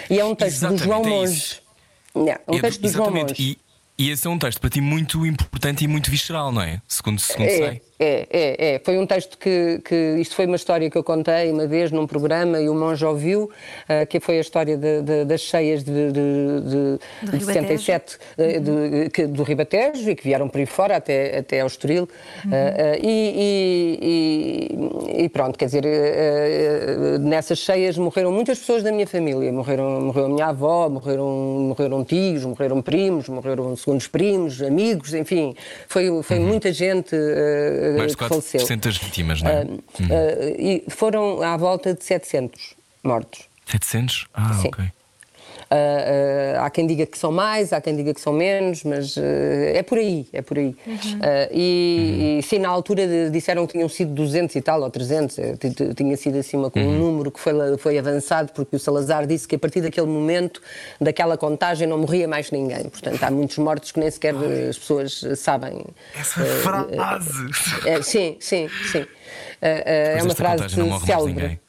[0.10, 1.34] E é um texto do Exatamente, João é Monge.
[1.34, 1.66] isso.
[2.16, 3.12] Yeah, um É, texto do João.
[3.12, 3.58] Monge.
[3.98, 6.82] E, esse é um texto para ti muito importante e muito visceral, não é?
[6.88, 7.82] Segundo, segundo É, sei.
[8.00, 8.82] É, é, é.
[8.84, 9.96] Foi um texto que, que.
[10.20, 13.50] Isto foi uma história que eu contei uma vez num programa e o monge ouviu,
[13.88, 17.46] ah, que foi a história de- de- das cheias de, de, de, Do de Ribatejo.
[17.46, 21.68] 77 eh, de- que- do Ribatejo e que vieram por aí fora até, até ao
[21.68, 22.08] Estoril.
[22.46, 22.50] Ah,
[22.94, 24.70] ah, e,
[25.18, 29.52] e- e- pronto, quer dizer, eh, nessas cheias morreram muitas pessoas da minha família.
[29.52, 31.28] Morreram, morreu a minha avó, morreram,
[31.70, 35.56] morreram tios, morreram primos, morreram segundos primos, amigos, enfim.
[35.88, 37.16] Foi, foi muita gente
[37.98, 38.62] Mais de que faleceu.
[38.62, 39.62] 4% das vítimas, não é?
[39.62, 43.42] Ah, e foram à volta de 700 mortos.
[43.66, 44.28] 700?
[44.34, 44.68] Ah, Sim.
[44.68, 44.86] ok.
[45.70, 45.76] Ah,
[46.62, 49.22] ah, há quem diga que são mais, há quem diga que são menos, mas ah,
[49.78, 50.76] é por aí, é por aí.
[51.22, 54.90] Ah, e, e sim, na altura de- disseram que tinham sido 200 e tal, ou
[54.90, 55.56] 300, eh,
[55.96, 59.56] tinha sido assim uma- um número que foi, foi avançado, porque o Salazar disse que
[59.56, 60.62] a partir daquele momento,
[61.02, 62.84] daquela contagem, não morria mais ninguém.
[62.90, 65.84] Portanto, há muitos mortos que nem sequer eh, as pessoas eh, sabem.
[66.20, 67.00] Essa frase!
[67.86, 69.06] É, sim, sim, sim.
[69.62, 71.60] É uma frase contagem não morre mais célebre.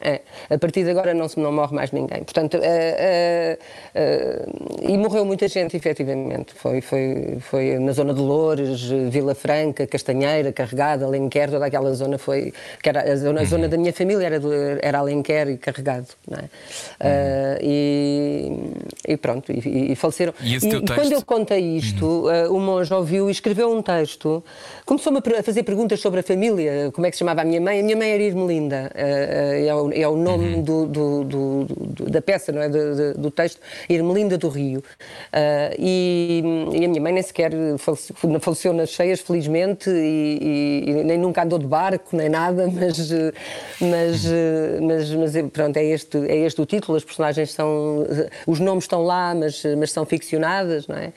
[0.00, 0.20] É.
[0.50, 2.22] A partir de agora não, se- não morre mais ninguém.
[2.24, 3.58] Portanto, eh, eh,
[3.94, 4.46] eh,
[4.88, 6.52] e morreu muita gente, efetivamente.
[6.54, 12.18] Foi, foi, foi na zona de Loures, Vila Franca, Castanheira, Carregado, Alenquer, toda aquela zona
[12.18, 12.52] foi.
[12.82, 16.06] Que era, a, zona, a zona da minha família era, do- era Alenquer e Carregado.
[17.00, 17.58] É?
[17.62, 18.52] E,
[19.08, 20.32] e pronto, e, e faleceram.
[20.42, 24.42] E teu quando eu contei isto, o monge ouviu e escreveu um texto.
[24.84, 27.80] Começou-me a fazer perguntas sobre a família, como é que se chamava a minha mãe.
[27.80, 28.90] A minha mãe era Irmelinda,
[29.66, 30.62] é, o, é o nome Uhum.
[30.62, 32.68] do, do- do- do- da peça, não é?
[32.68, 34.82] Do, do- texto, Irmelinda do Rio.
[35.32, 41.04] Eh, e, e a minha mãe nem sequer faleceu, faleceu nas cheias, felizmente, e, e-
[41.04, 43.10] nem nunca andou de barco, nem nada, mas,
[43.80, 44.24] mas,
[44.80, 46.96] mas, mas pronto, é este, é este o título.
[46.96, 48.06] As personagens são.
[48.46, 51.12] Os nomes estão lá, mas, mas são ficcionadas, não é?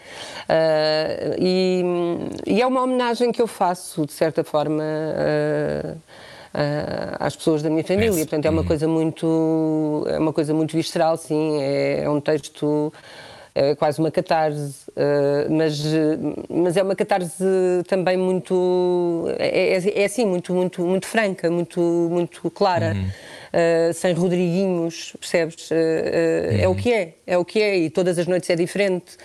[0.48, 1.84] Ah, e,
[2.48, 4.84] e é uma homenagem que eu faço, de certa forma.
[4.84, 5.95] ah,
[7.20, 11.18] às pessoas da minha família, portanto é uma coisa muito é uma coisa muito visceral,
[11.18, 12.91] sim, é, é um texto
[13.58, 16.18] é quase uma catarse, ah, mas, eh,
[16.50, 17.41] mas é uma catarse
[17.88, 21.80] também muito é, é, é assim muito muito muito franca, muito
[22.12, 22.96] muito clara.
[23.56, 25.72] Uh, sem Rodriguinhos, percebes?
[25.72, 25.76] Uh,
[26.60, 29.15] É o que é, é o que é, e todas as noites é diferente.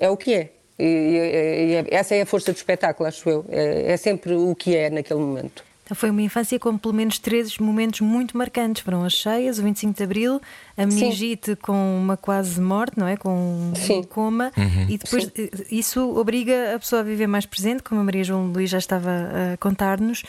[0.00, 0.48] É o que é.
[0.78, 3.44] E, e- e essa é a força do espetáculo, acho eu.
[3.50, 5.62] É, é sempre o que é naquele momento.
[5.94, 8.82] Foi uma infância com pelo menos três momentos muito marcantes.
[8.82, 10.40] Foram as cheias, o 25 de Abril,
[10.76, 13.16] a meningite com uma quase morte, não é?
[13.16, 14.02] Com um Sim.
[14.02, 14.52] coma.
[14.88, 18.46] E depois eh, isso obriga a pessoa a viver mais presente, como a Maria João
[18.46, 20.22] Luís já estava a contar-nos.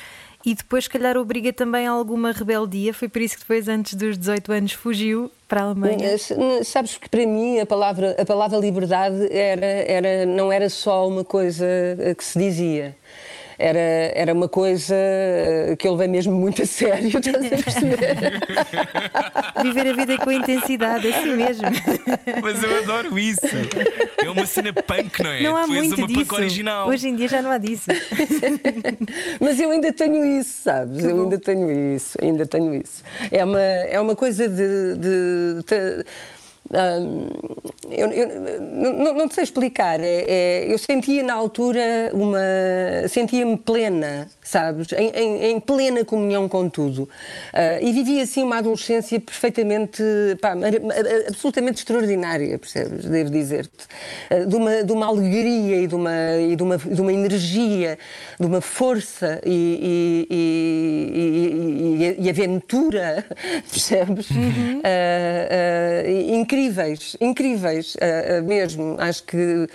[0.45, 2.93] E depois, se calhar, obriga também a alguma rebeldia.
[2.93, 6.17] Foi por isso que depois, antes dos 18 anos, fugiu para a Alemanha.
[6.65, 11.23] Sabes que para mim a palavra, a palavra liberdade era, era, não era só uma
[11.23, 12.95] coisa eh, que se dizia.
[13.57, 13.79] Era,
[14.15, 18.39] era uma coisa eh, que eu levei mesmo muito a sério, estás a perceber?
[19.61, 21.67] Viver a vida com intensidade, é assim mesmo.
[22.41, 23.41] Mas eu adoro isso.
[24.23, 25.41] É uma cena punk, não é?
[25.41, 26.19] Não há Tu muito uma disso.
[26.21, 26.87] punk original.
[26.89, 27.85] Hoje em dia já não há disso.
[29.39, 31.03] Mas eu ainda tenho isso, sabes?
[31.03, 33.03] Eu ainda tenho isso, ainda tenho isso.
[33.31, 34.95] É uma, é uma coisa de.
[34.95, 36.05] de- de-
[36.71, 37.27] hum,
[37.91, 38.61] eu, eu
[38.93, 39.99] não, não sei explicar.
[39.99, 42.39] É, é- eu sentia na altura uma.
[43.07, 44.87] sentia-me plena, sabes?
[44.93, 47.07] Em, em- em plena comunhão com tudo.
[47.53, 50.01] Ah, e vivia assim uma adolescência perfeitamente.
[50.41, 50.55] pá,
[51.27, 53.05] absolutamente extraordinária, percebes?
[53.05, 53.85] Devo dizer-te.
[54.29, 57.97] Ah, de, uma, de uma alegria e de uma, e de uma, de uma energia,
[58.39, 63.23] de uma força e, e, e, e- aventura,
[63.69, 64.29] percebes?
[64.83, 66.09] Ah, ah,
[66.53, 68.95] incríveis, incríveis ah, mesmo.
[68.99, 69.67] Acho que.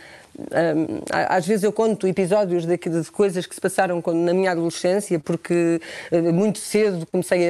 [1.13, 4.53] A- às vezes eu conto episódios de, de coisas que se passaram quando- na minha
[4.53, 5.81] adolescência, porque
[6.13, 7.41] eh, muito cedo comecei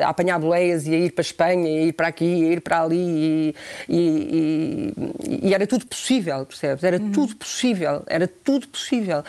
[0.00, 2.26] a, a- apanhar boleias e a ir para a Espanha, e a ir para aqui,
[2.26, 3.54] e a ir para ali, e,
[3.88, 4.92] e-
[5.26, 6.84] e- e era tudo possível, percebes?
[6.84, 9.22] Era tudo possível, era tudo possível.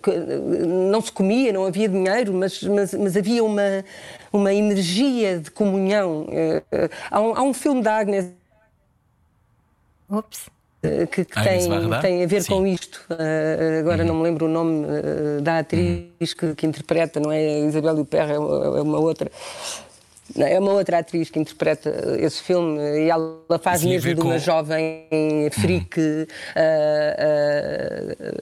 [0.00, 0.16] Que-
[0.64, 3.84] não se comia, não havia dinheiro, mas, mas, mas havia uma,
[4.32, 6.26] uma energia de comunhão.
[6.30, 8.30] Eh, eh, há, um, há um filme da Agnes
[10.08, 10.46] Ops.
[10.82, 11.68] eh, que, que tem,
[12.00, 12.52] tem a ver Sim.
[12.52, 12.58] Uhum.
[12.60, 13.04] com isto.
[13.10, 17.60] Eh, agora não me lembro o nome eh, da atriz que, que interpreta, não é
[17.60, 19.30] Isabel Huppert, é uma, é uma outra.
[20.38, 24.34] É uma outra atriz que interpreta esse filme e ela faz Sim, mesmo de uma
[24.34, 25.06] com- jovem
[25.52, 28.34] freak ah, ah,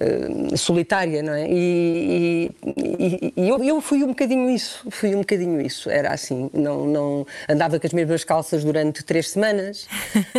[0.00, 1.46] ah, solitária, não é?
[1.48, 6.50] E, e- e eu, eu fui um bocadinho isso, fui um bocadinho isso, era assim,
[6.52, 9.86] não, não andava com as mesmas calças durante três semanas,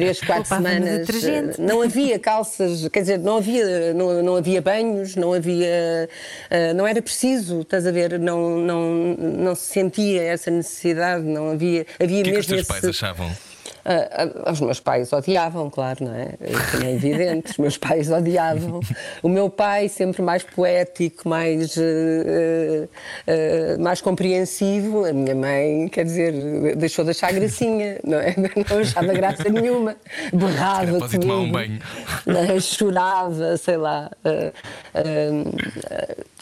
[0.00, 4.60] três, quatro no semanas, ah, não havia calças, quer dizer, não havia, não, não havia
[4.60, 6.08] banhos, não havia,
[6.50, 11.50] ah, não era preciso, estás a ver, não, não, não se sentia essa necessidade, não
[11.50, 12.90] havia, havia O que é que os mesmo teus pais esse...
[12.90, 13.49] achavam?
[13.84, 16.30] Ah, os meus pais odiavam, claro, não é?
[16.72, 18.80] Também é evidente, os meus pais odiavam.
[19.22, 22.88] O meu pai, sempre mais poético, mais, eh,
[23.26, 25.04] eh, mais compreensivo.
[25.04, 28.34] A minha mãe, quer dizer, deixou de achar gracinha, não é?
[28.70, 29.96] Não achava graça nenhuma.
[30.32, 31.78] Berrava tomar um comigo, banho.
[32.26, 32.60] né?
[32.60, 34.10] chorava, sei lá.
[34.24, 34.52] Ah,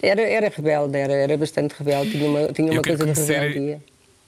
[0.03, 3.81] era, era rebelde, era, era bastante rebelde, tinha uma, tinha Eu uma coisa de rebeldia.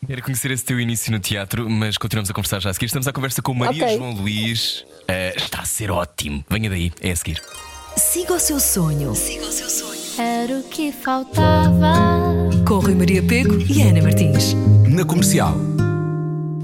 [0.07, 2.87] Quero conhecer esse teu início no teatro, mas continuamos a conversar já a seguir.
[2.87, 3.97] Estamos à conversa com Maria Ok.
[3.97, 4.85] João Luís.
[5.07, 6.45] Eh, está a ser ótimo.
[6.49, 7.41] Venha daí, é a seguir.
[7.97, 9.13] Siga o seu sonho.
[10.19, 11.95] Era o que faltava.
[12.67, 14.55] Com Rui Maria Pego e Ana Martins.
[14.89, 15.55] Na comercial.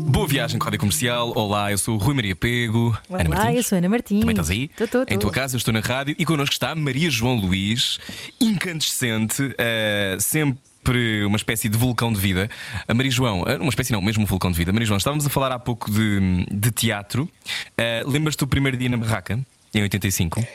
[0.09, 1.33] Boa viagem, Código Comercial.
[1.37, 2.99] Olá, eu sou o Rui Maria Pego.
[3.09, 3.57] Olá, Ana Martins.
[3.57, 4.21] eu sou a Ana Martins.
[4.21, 4.69] Também estás aí?
[4.69, 7.99] Tô, tô, Em tua casa, eu estou na rádio e connosco está Maria João Luís,
[8.41, 10.59] incandescente, eh, sempre
[11.27, 12.49] uma espécie de vulcão de vida.
[12.87, 14.73] A Maria João, eh, uma espécie não, mesmo um vulcão de vida.
[14.73, 17.29] Maria João, estávamos a falar há pouco de, de teatro.
[17.77, 19.39] Eh, Lembras-te do primeiro dia na barraca,
[19.75, 20.47] em 85?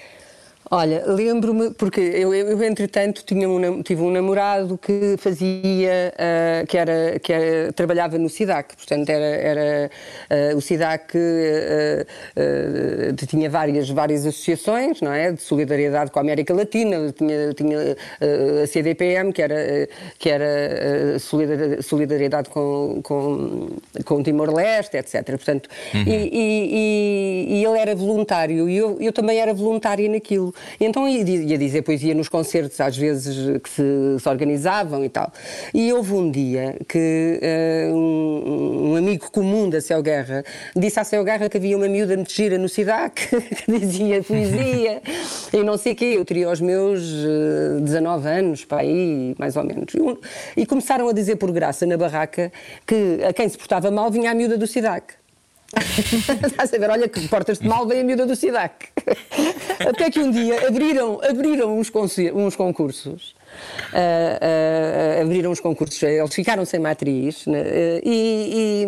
[0.73, 6.77] Olha, lembro-me, porque eu, eu, entretanto tinha um, tive um namorado que fazia, ah, que,
[6.77, 9.91] era, que era, trabalhava no SIDAC, portanto era, era
[10.29, 11.17] ah, o SIDAC
[12.37, 17.97] ah, tinha várias, várias associações, não é, de solidariedade com a América Latina, tinha, tinha
[18.63, 23.69] a CDPM, que era, que era solidar- solidariedade com, com,
[24.05, 25.25] com Timor-Leste, etc.
[25.31, 26.69] Portanto, e, e-
[27.51, 28.69] e- e ele era voluntário.
[28.69, 30.53] E eu, eu também era voluntária naquilo.
[30.79, 33.83] E então ia, di- ia dizer poesia nos concertos, às vezes que se,
[34.19, 35.31] se organizavam e tal.
[35.73, 40.43] E houve um dia que eh, um, amigo comum da Céu Guerra
[40.75, 43.27] disse à Céu Guerra que havia uma miúda muito gira no SIDAC
[43.65, 45.01] que dizia poesia
[45.53, 46.13] e não sei o quê.
[46.17, 49.93] Eu teria os meus eh, 19 anos, para aí, mais ou menos.
[50.55, 52.51] E, e começaram a dizer por graça na barraca
[52.85, 55.13] que a quem se portava mal vinha a miúda do SIDAC.
[56.45, 56.89] Estás a ver?
[56.89, 58.87] Olha que portas-te mal, vem a miúda do SIDAC.
[59.87, 61.91] Até que um dia abriram, abriram uns,
[62.33, 63.35] uns concursos.
[63.93, 64.39] Ah,
[65.19, 68.85] ah, abriram os concursos, eles ficaram sem matriz né, ah, e,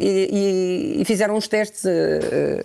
[0.00, 1.84] e- e- fizeram uns testes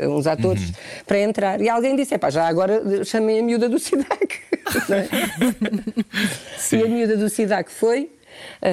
[0.10, 0.72] uns atores
[1.06, 1.60] para entrar.
[1.62, 4.40] E alguém disse: "Epá, já agora chamem a miúda do SIDAC.
[4.90, 5.08] É?
[6.78, 8.10] E a miúda do SIDAC foi.
[8.62, 8.68] Ah,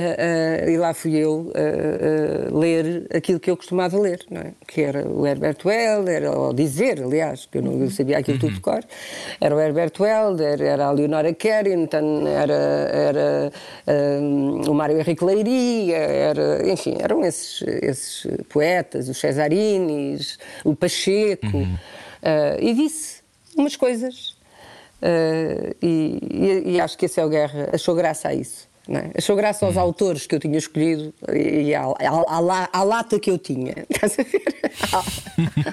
[0.67, 4.53] ah, e lá fui eu ah, ler aquilo que eu costumava ler, não é?
[4.67, 8.55] que era o Herbert Welder, ou dizer, aliás, que eu não eu sabia aquilo tudo
[8.55, 8.81] de cor,
[9.41, 13.53] era o Herbert Welder, era a Leonora Carrington, era, era
[13.87, 21.67] ah, o Mário Henrique Leiria, era, enfim, eram esses, esses poetas, os Cesarinis, o Pacheco,
[22.23, 23.21] ah, e disse
[23.57, 24.37] umas coisas
[25.01, 28.68] Uh, e, e- e acho que a Céu Guerra achou graça a isso.
[28.96, 29.11] É?
[29.18, 33.31] Achou graça aos autores que eu tinha escolhido e à, à- à à lata que
[33.31, 33.74] eu tinha.
[33.90, 34.42] Estás a ver?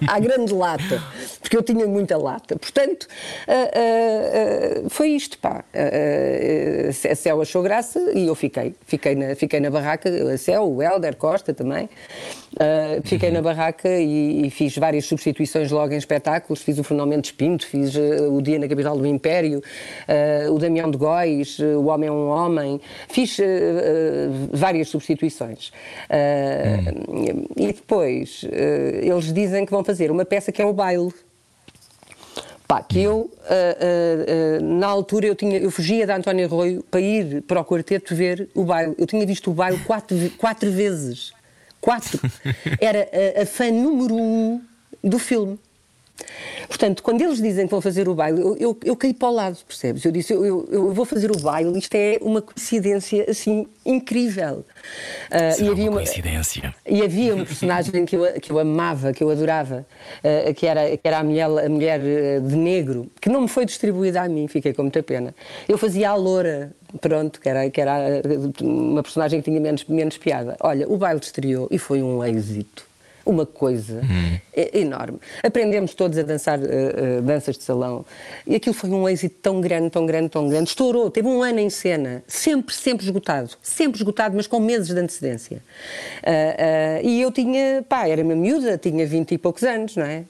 [0.08, 1.02] À, grande lata.
[1.40, 2.58] Porque eu tinha muita lata.
[2.58, 3.04] Portanto,
[3.48, 5.64] uh, uh, uh, foi isto, pá.
[7.10, 8.76] A Céu achou graça e eu fiquei.
[8.86, 10.10] Fiquei na, fiquei na barraca.
[10.34, 11.90] A Céu, o Helder Costa também.
[13.04, 16.62] Fiquei na barraca e, e fiz várias substituições logo em espetáculos.
[16.62, 19.62] Fiz o Fernão Mendes Pinto, fiz o Dia na Capital do Império,
[20.52, 22.82] o Damião de Góis, o Homem é um Homem.
[23.08, 25.70] Fiz uh, uh, várias substituições.
[26.10, 28.48] Uh, E depois uh,
[29.02, 31.14] eles dizem que vão fazer uma peça que é o baile.
[32.68, 36.84] Pá, que eu, ah, ah, ah, na altura, eu, tinha, eu fugia da Antónia Arroio
[36.90, 38.96] para ir para o quarteto ver o baile.
[38.98, 41.32] Eu tinha visto o baile quatro, quatro vezes.
[41.80, 42.20] Quatro.
[42.82, 44.60] Era a, a fã número um
[45.04, 45.60] do filme.
[46.68, 49.32] Portanto, quando eles dizem que vão fazer o baile, eu, eu, eu caí para o
[49.32, 50.04] lado, percebes?
[50.04, 54.66] Eu disse, eu, eu, vou fazer o baile, isto é uma coincidência, assim, incrível.
[55.30, 56.76] Ah, Será e havia uma coincidência.
[56.88, 59.86] e havia um personagem que eu, que eu amava, que eu adorava,
[60.24, 63.48] eh, que, era, que era a mulher, a mulher eh, de negro, que não me
[63.48, 65.36] foi distribuída a mim, fiquei com muita pena.
[65.68, 68.22] Eu fazia a loura, pronto, que era, que era
[68.62, 70.56] uma personagem que tinha menos, menos piada.
[70.62, 72.85] Olha, o baile estreou e foi um êxito.
[73.26, 74.02] Uma coisa
[74.54, 75.20] é- enorme.
[75.44, 78.06] Aprendemos todos a dançar eh, eh, danças de salão
[78.46, 80.70] e aquilo foi um êxito tão grande, tão grande, tão grande.
[80.70, 85.00] Estourou, teve um ano em cena, sempre, sempre esgotado, sempre esgotado, mas com meses de
[85.00, 85.64] antecedência.
[86.24, 90.24] Ah, e eu tinha, pá, era uma miúda, tinha 20 e poucos anos, não é?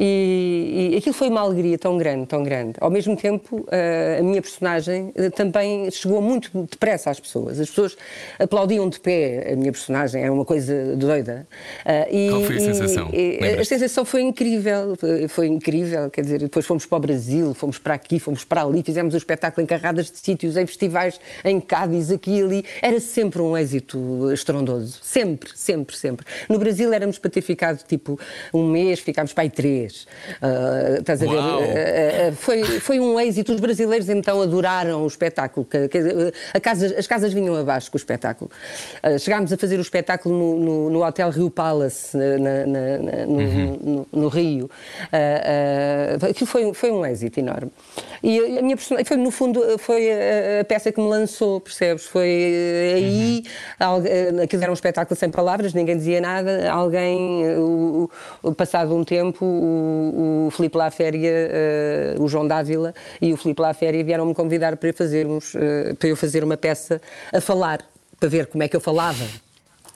[0.00, 2.74] E, e aquilo foi uma alegria tão grande, tão grande.
[2.80, 7.58] Ao mesmo tempo, eh, a minha personagem eh, também chegou muito depressa às pessoas.
[7.58, 7.96] As pessoas
[8.38, 11.48] aplaudiam de pé a minha personagem, era uma coisa doida.
[11.84, 13.10] Eh, e, Qual foi a sensação?
[13.12, 14.96] e- a sensação foi incrível,
[15.28, 16.08] foi, incrível.
[16.10, 19.16] Quer dizer, depois fomos para o Brasil, fomos para aqui, fomos para ali, fizemos o
[19.16, 22.64] espetáculo em carradas de sítios, em festivais, em Cádiz, aqui e ali.
[22.80, 25.00] Era sempre um êxito estrondoso.
[25.02, 26.24] Sempre, sempre, sempre.
[26.48, 28.16] No Brasil éramos para ter ficado tipo
[28.54, 29.87] um mês, ficámos para aí três.
[30.42, 31.38] Ah, estás a ver?
[31.38, 33.52] Ah, foi, foi um êxito.
[33.52, 35.66] Os brasileiros então adoraram o espetáculo.
[35.66, 35.98] Que- que-
[36.54, 38.50] a casa- as casas vinham abaixo com o espetáculo.
[39.18, 43.76] Chegámos a fazer o espetáculo no, no- no Hotel Rio Palace, na- na- na- no,
[43.78, 44.70] no- no Rio.
[46.30, 47.70] Aquilo foi, foi um êxito enorme.
[48.22, 52.04] E a minha foi, no fundo, foi a, a peça que me lançou, percebes?
[52.06, 53.42] Foi aí,
[53.80, 56.70] eh, aquilo era um espetáculo sem palavras, ninguém dizia nada.
[56.70, 58.10] Alguém, o,
[58.42, 63.60] o- passado um tempo, o, o Filipe Laféria, eh, o João Dávila e o Filipe
[63.60, 67.00] Laféria vieram-me convidar para, fazermos, eh, para eu fazer uma peça
[67.32, 67.80] a falar,
[68.18, 69.24] para ver como é que eu falava.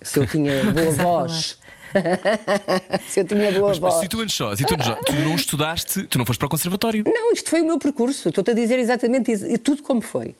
[0.02, 1.58] Se eu tinha boa voz.
[3.08, 3.94] Se eu tinha boa Mas, voz.
[3.96, 7.04] situando só, situando só, tu não estudaste, tu não foste para o conservatório.
[7.06, 8.30] Não, isto foi o meu percurso.
[8.30, 10.34] Estou-te a dizer exatamente isso, e tudo como foi.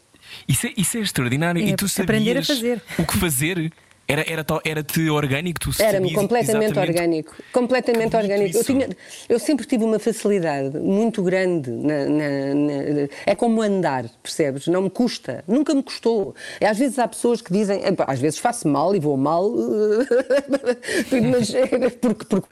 [0.48, 1.62] Isso é, isso é extraordinário.
[1.62, 2.82] É e tu sabias aprender a fazer.
[2.98, 3.72] o que fazer.
[4.06, 7.34] Era, era, era-te orgânico, tu Era-me completamente exatamente- orgânico.
[7.52, 8.58] Completamente bonito orgânico.
[8.58, 8.88] Eu, tinha-
[9.28, 11.70] eu sempre tive uma facilidade muito grande.
[11.70, 14.66] na- na- na- é como andar, percebes?
[14.66, 15.42] Não me custa.
[15.46, 16.34] Nunca me custou.
[16.60, 19.50] E às vezes há pessoas que dizem, "Epá, às vezes faço mal e vou mal,
[21.30, 22.24] mas é porque.
[22.26, 22.48] porque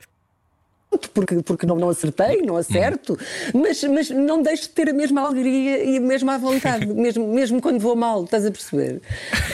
[1.14, 3.16] porque, porque não, não acertei, não acerto,
[3.54, 7.62] mas, mas não deixo de ter a mesma alegria e a mesma vontade, mesmo, mesmo
[7.62, 9.00] quando vou mal, estás a perceber?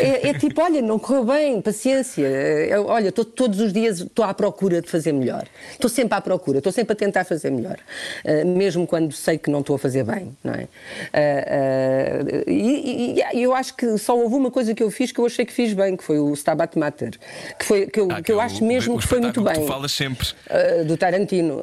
[0.00, 4.24] É, é tipo, olha, não correu bem, paciência, Eu, olha, tô, todos os dias estou
[4.24, 7.76] à procura de fazer melhor, estou sempre à procura, estou sempre a tentar fazer melhor,
[8.24, 10.68] Ah, mesmo quando sei que não estou a fazer bem, não é?
[11.12, 11.20] Ah,
[11.50, 15.26] ah, e, e- eu acho que só houve uma coisa que eu fiz que eu
[15.26, 17.10] achei que fiz bem, que foi o Stabat Mater,
[17.58, 19.52] que, foi, que, eu, Ah, que eu é acho mesmo que foi muito bem.
[19.54, 20.28] que Tu falas sempre.
[20.48, 21.25] Uh, do Tarantino.
[21.34, 21.62] Uh, uh,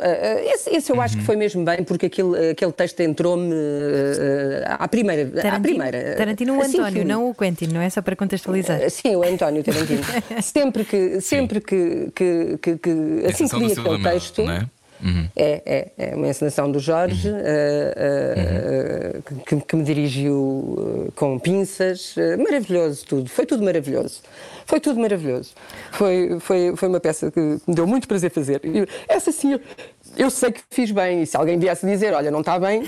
[0.54, 4.76] esse, esse eu acho que foi mesmo bem, porque aquele, aquele texto entrou-me uh, uh,
[4.80, 5.24] à primeira.
[5.24, 8.16] à Tarantino, primeira Tarantino o Assim António, que- não o Quentin, não é só para
[8.16, 8.82] contextualizar.
[8.82, 10.02] Uh, Sim, o António Tarantino.
[10.42, 14.44] sempre que, sempre que, que, que, que assim que li aquele texto.
[14.44, 14.66] não é?
[15.04, 15.28] Uhum.
[15.36, 21.38] É, é, é uma encenação do Jorge, uh, uh, uh, que, que me dirigiu com
[21.38, 22.16] pinças.
[22.38, 24.22] Maravilhoso tudo, foi tudo maravilhoso.
[24.66, 25.52] Foi tudo maravilhoso.
[25.92, 28.62] Foi, foi, foi uma peça que me deu muito prazer fazer.
[29.08, 29.62] Essa sim, eu,
[30.18, 31.24] eu sei que fiz bem.
[31.24, 32.88] E se alguém viesse dizer, olha, não está bem.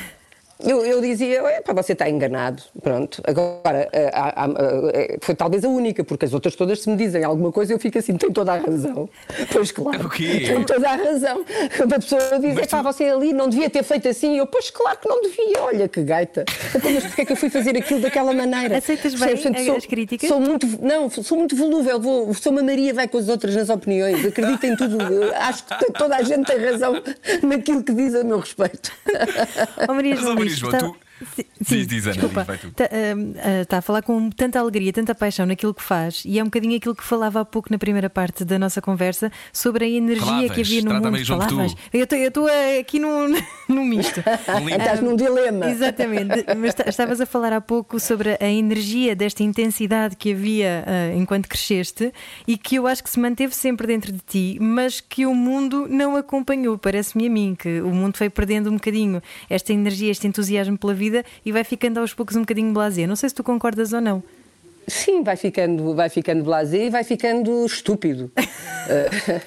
[0.63, 3.21] Eu, eu dizia, para você está enganado, pronto.
[3.25, 4.49] Agora, há- há-
[4.93, 7.79] eh, foi talvez a única, porque as outras todas, se me dizem alguma coisa, eu
[7.79, 9.09] fico assim, tem toda a razão.
[9.51, 10.43] Pois claro, O quê?
[10.47, 11.43] tem toda a razão.
[11.83, 14.37] A pessoa diz, Mas "Epá, tu- você ali não devia ter feito assim.
[14.37, 16.45] Eu, pois claro que não devia, olha que gaita.
[16.73, 18.77] Então, mas porquê é que eu fui fazer aquilo daquela maneira?
[18.77, 19.33] Aceitas bem?
[19.35, 20.27] Portanto, sou- as críticas?
[20.29, 23.69] Sou muito, não, sou muito volúvel, vou, sou uma Maria, vai com as outras nas
[23.69, 24.97] opiniões, acredito em tudo,
[25.35, 27.01] acho que toda a gente tem razão
[27.43, 28.91] naquilo que diz a meu respeito.
[29.89, 30.97] Oh, Maria oh, João João, tu-
[31.35, 32.39] Sim, Diz, diz, Ana, desculpa.
[32.41, 32.67] diz, vai tu.
[32.67, 36.45] Está tá a falar com tanta alegria, tanta paixão naquilo que faz e é um
[36.45, 40.25] bocadinho aquilo que falava há pouco na primeira parte da nossa conversa sobre a energia
[40.49, 41.25] que havia no mundo.
[41.25, 41.75] Falavas.
[41.93, 42.47] Eu estou- estou
[42.79, 43.33] aqui num,
[43.69, 44.21] num misto.
[44.49, 44.69] Um limbo.
[44.81, 45.69] Estás num dilema.
[45.69, 50.83] Exatamente, mas ta- estavas a falar há pouco sobre a energia desta intensidade que havia
[50.85, 52.11] ah, enquanto cresceste
[52.47, 55.87] e que eu acho que se manteve sempre dentro de ti, mas que o mundo
[55.89, 56.77] não acompanhou.
[56.77, 60.93] Parece-me a mim que o mundo foi perdendo um bocadinho esta energia, este entusiasmo pela
[60.93, 61.04] vida
[61.45, 63.05] e vai ficando aos poucos um bocadinho blasé.
[63.05, 64.23] Não sei se tu concordas ou não.
[64.87, 68.31] Sim, vai ficando, vai ficando blasé e vai ficando estúpido.
[68.87, 69.41] Eh,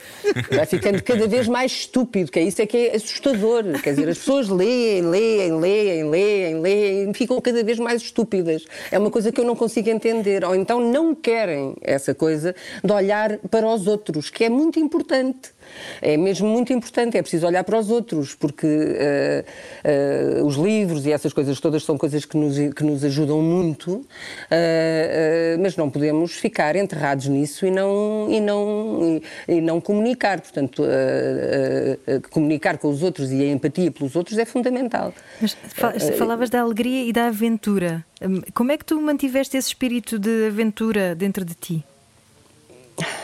[0.50, 3.62] vai ficando cada vez mais estúpido, que é isso é que é assustador.
[3.80, 8.64] Quer dizer, as pessoas leem, leem, leem, leem, leem e ficam cada vez mais estúpidas.
[8.90, 10.44] É uma coisa que eu não consigo entender.
[10.44, 12.52] Ou então não querem essa coisa
[12.82, 15.52] de olhar para os outros, que é muito importante.
[16.02, 19.44] É mesmo muito importante, é preciso olhar para os outros, porque eh,
[19.84, 24.04] eh, os livros e essas coisas todas são coisas que nos, que nos ajudam muito,
[24.50, 30.40] eh, mas não podemos ficar enterrados nisso e não, e não, e, e não comunicar.
[30.40, 30.82] Portanto,
[32.30, 35.12] comunicar com os outros e a empatia pelos outros é fundamental.
[35.40, 38.04] Mas fa- falavas da alegria e da aventura.
[38.22, 41.84] Hum, Como é que tu mantiveste esse espírito de aventura dentro de ti?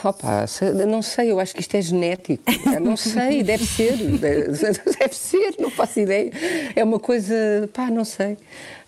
[0.03, 0.47] Opa,
[0.87, 2.43] não sei, eu acho que isto é genético.
[2.73, 3.95] Eu Não sei, deve ser.
[4.15, 6.31] Deve ser, não faço ideia.
[6.75, 7.35] É uma coisa,
[7.73, 8.37] pá, não sei.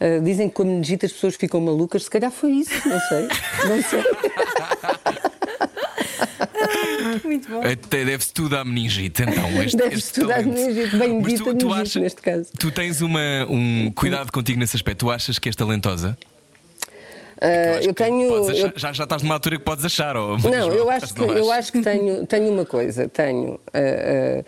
[0.01, 3.01] Ah, dizem que com a meningite as pessoas ficam malucas, se calhar foi isso, não
[3.01, 3.29] sei.
[3.69, 4.03] Não sei.
[7.25, 7.61] Muito bom.
[7.61, 9.63] Até Deve-se tudo à meningite, então.
[9.63, 12.47] Este, Deve-se tudo à meningite, bem Mas dita tu, tu meningite achas, neste caso.
[12.59, 15.07] Tu tens uma, um cuidado contigo nesse aspecto.
[15.07, 16.17] Tu achas que és talentosa?
[17.41, 18.35] Ah, acho eu que tenho.
[18.51, 20.17] achar- eu- já, já estás numa altura que podes achar.
[20.17, 23.61] Ou, Não, eu ou acho que, não eu acho que tenho, tenho uma coisa, tenho,
[23.75, 24.43] ah, ah,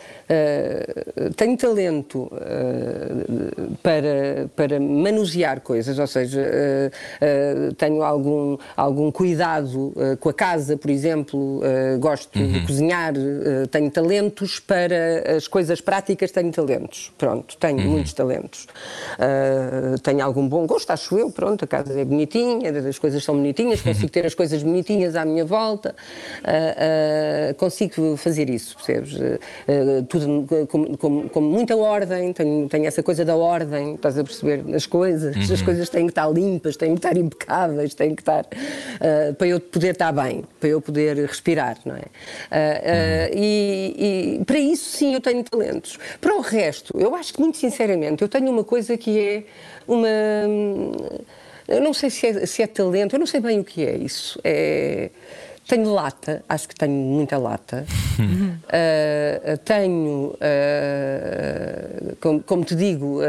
[1.27, 9.11] ah, tenho talento ah, para, para manusear coisas, ou seja, ah, ah, tenho algum, algum
[9.11, 12.53] cuidado ah, com a casa, por exemplo, ah, gosto Uhum.
[12.53, 17.91] de cozinhar, ah, tenho talentos para as coisas práticas, tenho talentos, pronto, tenho Uhum.
[17.91, 18.67] muitos talentos.
[19.19, 23.35] Ah, tenho algum bom gosto, acho eu, pronto, a casa é bonitinha, as coisas são
[23.37, 25.95] bonitinhas, consigo ter as coisas bonitinhas à minha volta,
[26.45, 26.51] ah,
[27.51, 29.15] ah, consigo fazer isso, percebes?
[29.21, 34.25] Ah, tudo com, com- com muita ordem, tenho, tenho essa coisa da ordem, estás a
[34.25, 34.63] perceber?
[34.75, 38.45] As coisas, as coisas têm que estar limpas, têm que estar impecáveis, têm que estar
[39.37, 42.03] para eu poder estar bem, para eu poder respirar, não é?
[42.51, 45.99] Ah, e, e para isso sim eu tenho talentos.
[46.21, 49.43] Para o resto, eu acho que muito sinceramente eu tenho uma coisa que é
[49.87, 50.09] uma
[51.69, 53.97] eu não sei se é, se é talento, eu não sei bem o que é
[53.97, 54.41] isso.
[54.43, 55.11] É-
[55.69, 57.85] tenho lata, acho que tenho muita lata.
[58.69, 63.21] Ah, tenho, ah, como, como te digo,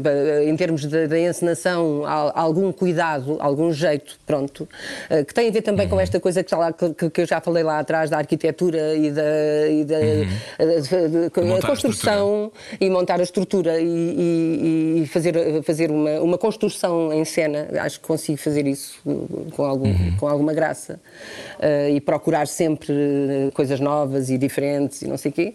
[0.00, 4.68] ba- em termos da encenação, al- algum cuidado, algum jeito, pronto,
[5.26, 7.62] que tem a ver também com esta coisa que, lá- que- que eu já falei
[7.62, 9.96] lá atrás, da arquitetura e da, e da
[11.58, 17.24] a construção e montar a estrutura e, e- e fazer, fazer uma, uma construção em
[17.24, 17.68] cena.
[17.80, 21.00] Acho que consigo fazer isso uh, com, algum, com alguma graça.
[21.58, 25.54] Uh, e procurar sempre uh, coisas novas e diferentes e não sei o quê.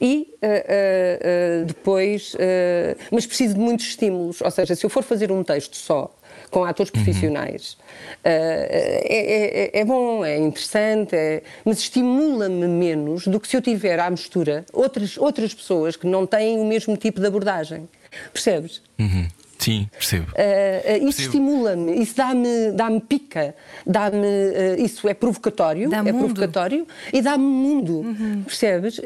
[0.00, 4.90] E uh, uh, uh, depois, uh, mas preciso de muitos estímulos, ou seja, se eu
[4.90, 6.14] for fazer um texto só
[6.50, 7.72] com atores profissionais.
[7.72, 7.78] Uh,
[8.24, 13.98] é, é- é bom, é interessante, é- mas estimula-me menos do que se eu tiver
[13.98, 17.88] à mistura outras, outras pessoas que não têm o mesmo tipo de abordagem.
[18.32, 18.80] Percebes?
[18.98, 19.26] Uhum.
[19.64, 20.26] Sim, percebo.
[20.32, 21.22] Uh, uh, isso Percebo.
[21.22, 23.54] estimula-me, isso dá-me dá pica,
[23.86, 26.18] dá-me, uh, isso é provocatório, Dá é mundo.
[26.18, 28.04] provocatório e dá-me mundo,
[28.44, 28.98] percebes?
[28.98, 29.02] Uh,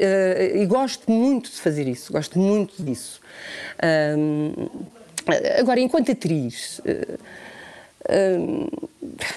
[0.55, 3.21] e gosto muito de fazer isso, gosto muito disso.
[5.57, 7.19] Agora, enquanto atriz, uh,
[8.09, 8.67] um,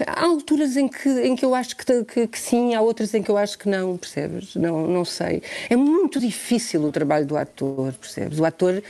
[0.06, 3.22] há alturas em que, em que eu acho que, que- que sim, há outras em
[3.22, 4.54] que eu acho que não, percebes?
[4.56, 5.42] Não, não sei.
[5.68, 8.38] É muito difícil o trabalho do ator, percebes?
[8.38, 8.82] O ator,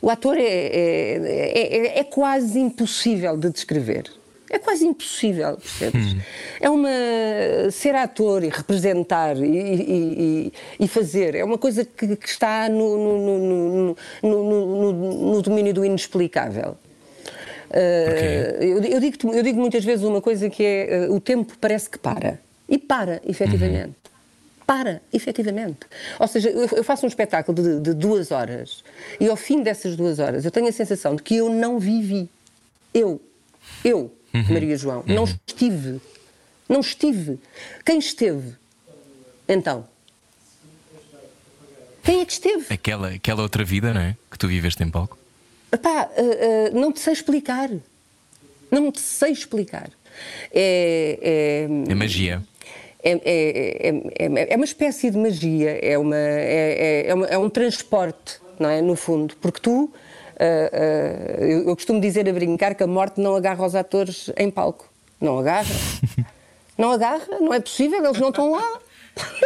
[0.00, 4.10] o ator é, é, é- é quase impossível de descrever.
[4.50, 6.16] É quase impossível, percebes?
[6.60, 6.88] É uma.
[7.72, 9.82] ser ator e representar e, e-
[10.48, 10.52] e-
[10.84, 15.74] e fazer, é uma coisa que, que está no- no- no- no- no- no domínio
[15.74, 16.76] do inexplicável.
[17.74, 21.54] Uh, eu, eu digo, eu digo muitas vezes uma coisa que é uh, o tempo
[21.60, 22.38] parece que para.
[22.68, 23.94] E para, efetivamente.
[24.64, 25.80] Para, efetivamente.
[26.20, 28.84] Ou seja, eu, faço um espetáculo de, de duas horas
[29.18, 32.30] e ao fim dessas duas horas eu tenho a sensação de que eu não vivi.
[32.94, 33.20] Eu,
[33.84, 34.10] eu,
[34.48, 36.00] Maria João, não estive.
[36.68, 37.40] Não estive.
[37.84, 38.54] Quem esteve?
[39.48, 39.84] Então?
[42.04, 42.72] Quem é que esteve?
[42.72, 44.16] Aquela, aquela outra vida, não é?
[44.30, 45.18] Que tu viveste em palco.
[45.74, 47.68] Epá, uh, uh, não te sei explicar.
[48.70, 49.90] Não te sei explicar.
[50.52, 52.42] É, é, É magia.
[53.02, 57.26] é, é, é, é- é uma espécie de magia, é, uma, é, é- é uma-
[57.26, 58.80] é um transporte, não é?
[58.80, 59.92] No fundo, porque tu.
[60.38, 60.70] ah,
[61.40, 64.88] eu, eu costumo dizer a brincar que a morte não agarra os atores em palco.
[65.20, 65.66] Não agarra.
[66.76, 68.80] Não agarra, não é possível, eles não estão lá.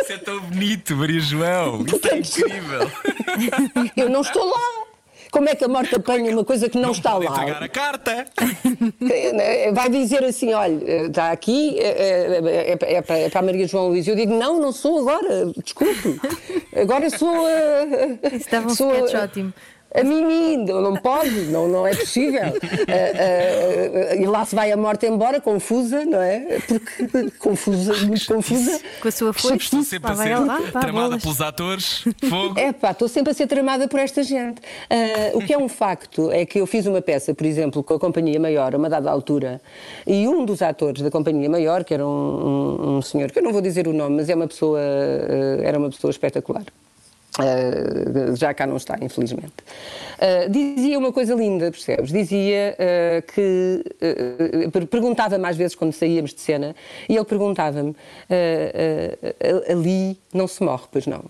[0.00, 1.84] Isso é tão bonito, Maria João.
[1.84, 2.90] Isso é incrível.
[3.94, 4.86] Eu não estou lá.
[5.30, 7.32] Como é que a morte apanha uma coisa que não, está pode lá?
[7.32, 8.26] entregar a carta.
[9.10, 13.42] É, Vai dizer assim: olha, está aqui, é, é- é- é para- é para a
[13.42, 14.06] Maria João Luís.
[14.08, 16.20] Eu digo: não, não sou agora, desculpe.
[16.76, 18.34] Agora sou a.
[18.36, 19.52] Isso dava um sou ótimo.
[19.94, 22.42] A mim, não, pode, não, não é possível.
[22.42, 26.58] Ah, ah, e lá se vai a morte embora, confusa, não é?
[26.68, 28.80] Porque confusa, muito confusa.
[29.00, 29.56] Com a sua força.
[29.56, 31.22] Estou sempre Lá a ser vá, vá, tramada bolas.
[31.22, 32.04] pelos atores.
[32.28, 32.54] Fogo.
[32.60, 34.60] É pá, estou sempre a ser tramada por esta gente.
[35.32, 37.98] O que é um facto é que eu fiz uma peça, por exemplo, com a
[37.98, 39.60] Companhia Maior, a uma dada altura,
[40.06, 43.42] e um dos atores da Companhia Maior, que era um, um- um senhor, que eu
[43.42, 44.80] não vou dizer o nome, mas é uma pessoa,
[45.62, 46.64] era uma pessoa espetacular.
[47.38, 49.54] Uh, já cá não está, infelizmente.
[50.18, 52.10] Uh, dizia uma coisa linda, percebes?
[52.10, 54.86] Dizia uh, que.
[54.90, 56.74] perguntava-me às vezes quando saíamos de cena,
[57.08, 57.94] e ele perguntava-me:
[59.70, 61.24] ali não se morre, pois não?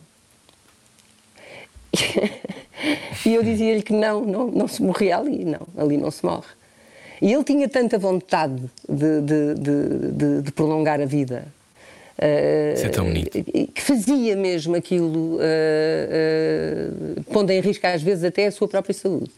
[3.26, 6.48] e eu dizia-lhe que não, não, não se morria ali, não, ali não se morre.
[7.20, 11.48] E ele tinha tanta vontade de, de, de, de prolongar a vida,
[12.74, 13.30] isso é tão bonito.
[13.42, 15.40] que fazia mesmo aquilo, uh,
[17.18, 19.30] uh, pondo em risco às vezes até a sua própria saúde.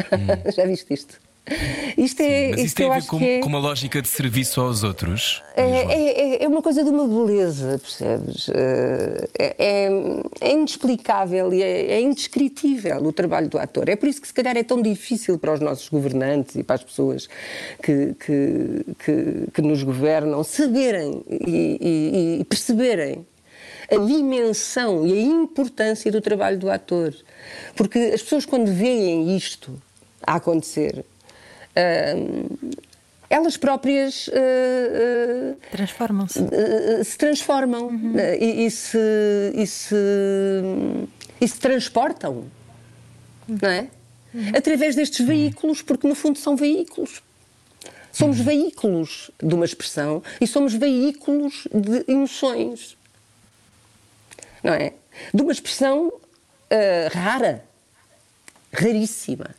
[0.00, 0.50] Hum.
[0.52, 1.20] Já viste isto?
[1.96, 4.82] Isto é, Mas isto tem a ver com, é, com, uma lógica de serviço aos
[4.82, 5.42] outros?
[5.56, 8.48] É, é, é, uma coisa de uma beleza, percebes?
[8.48, 9.90] É, é,
[10.40, 13.88] é inexplicável e é, é, indescritível o trabalho do ator.
[13.88, 16.76] É por isso que, se calhar, é tão difícil para os nossos governantes e para
[16.76, 17.28] as pessoas
[17.82, 23.26] que, que, que, que nos governam saberem e, e, e perceberem
[23.90, 27.14] a dimensão e a importância do trabalho do ator.
[27.74, 29.76] Porque as pessoas, quando veem isto
[30.24, 31.04] a acontecer,
[33.30, 36.40] elas próprias uh, uh, transformam-se.
[36.40, 38.18] Uh, se transformam uhum.
[38.18, 38.98] e, e, se,
[39.54, 39.94] e, se,
[41.40, 42.44] e se transportam,
[43.48, 43.58] uhum.
[43.62, 43.88] não é?
[44.34, 44.52] Uhum.
[44.56, 47.22] Através destes veículos, porque no fundo são veículos.
[48.12, 48.44] Somos uhum.
[48.44, 52.96] veículos de uma expressão e somos veículos de emoções.
[54.62, 54.92] Não é?
[55.32, 56.12] De uma expressão
[57.12, 57.64] rara,
[58.72, 59.54] raríssima.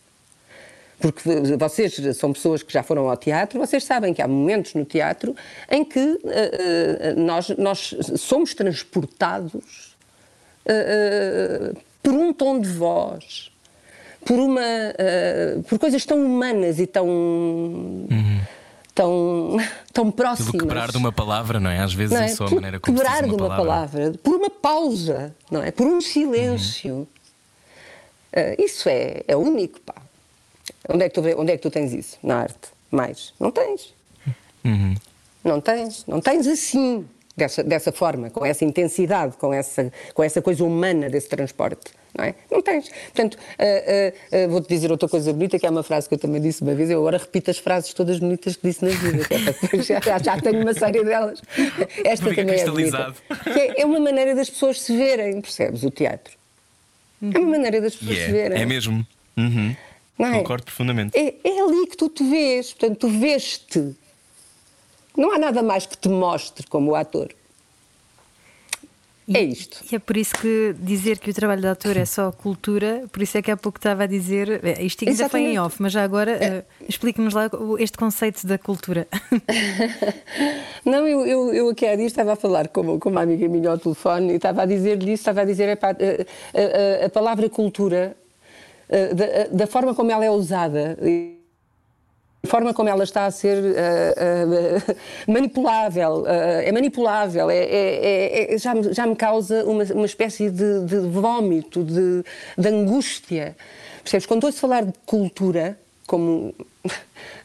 [1.01, 1.21] Porque
[1.57, 5.35] vocês são pessoas que já foram ao teatro, vocês sabem que há momentos no teatro
[5.69, 9.95] em que uh, uh, nós, nós somos transportados
[10.65, 13.51] uh, por um tom de voz,
[14.23, 14.61] por, uma,
[15.67, 17.07] por coisas tão humanas e tão.
[17.07, 18.41] Uhum.
[18.93, 19.55] Tão,
[19.93, 20.51] tão próximas.
[20.51, 21.79] Pelo quebrar de uma palavra, não é?
[21.79, 22.25] Às vezes é?
[22.25, 23.65] é só a maneira como quebrar de uma palavra.
[23.65, 24.19] palavra.
[24.21, 25.71] por uma pausa, não é?
[25.71, 27.07] Por um silêncio.
[28.35, 28.55] Uhum.
[28.59, 29.95] isso é, é único, pá.
[30.93, 32.69] Onde é que tu, onde é que tu tens isso na arte?
[32.89, 33.33] Mais?
[33.39, 33.93] Não tens.
[34.63, 34.95] Uhum.
[35.43, 36.05] Não tens.
[36.05, 41.09] Não tens assim, dessa, dessa forma, com essa intensidade, com essa, com essa coisa humana
[41.09, 41.91] desse transporte.
[42.13, 42.35] Não, é?
[42.51, 42.89] não tens.
[42.89, 46.19] Portanto, uh, uh, uh, vou-te dizer outra coisa bonita, que é uma frase que eu
[46.19, 46.89] também disse uma vez.
[46.89, 50.61] Eu agora repito as frases todas bonitas que disse na vida, é já, já, tenho
[50.61, 51.41] uma série delas.
[52.03, 53.15] Esta Fica também é bonita.
[53.45, 55.83] É, é, uma maneira das pessoas se verem, percebes?
[55.83, 56.33] O teatro.
[57.33, 58.61] É uma maneira das pessoas yeah, se verem.
[58.61, 59.07] É mesmo.
[59.37, 59.75] Uhum.
[60.25, 60.39] É?
[60.39, 61.17] Concordo profundamente.
[61.17, 63.95] É, é ali que tu te vês, portanto, tu vês-te.
[65.15, 67.33] Não há nada mais que te mostre como ator.
[69.27, 69.79] E, é isto.
[69.89, 73.21] E é por isso que dizer que o trabalho de ator é só cultura, por
[73.21, 75.93] isso é que há pouco estava a dizer, é, isto ainda foi em off, mas
[75.93, 76.59] já agora é.
[76.59, 77.49] uh, explique-nos lá
[77.79, 79.07] este conceito da cultura.
[80.83, 83.69] Não, eu, eu, eu aqui há dias estava a falar com, com uma amiga minha
[83.69, 87.47] ao telefone e estava a dizer-lhe isso, estava a dizer epá, a, a, a palavra
[87.49, 88.20] cultura eh,
[89.13, 90.97] da, eh, da, forma como ela é usada.
[92.43, 94.95] A forma como ela está a ser uh, uh,
[95.31, 100.83] manipulável, uh, é manipulável, é, é, é, já, já me causa uma, uma espécie de,
[100.85, 102.23] de vómito, de,
[102.57, 103.55] de angústia.
[104.03, 104.25] Percebes?
[104.25, 105.77] Quando ouço falar de cultura,
[106.11, 106.53] como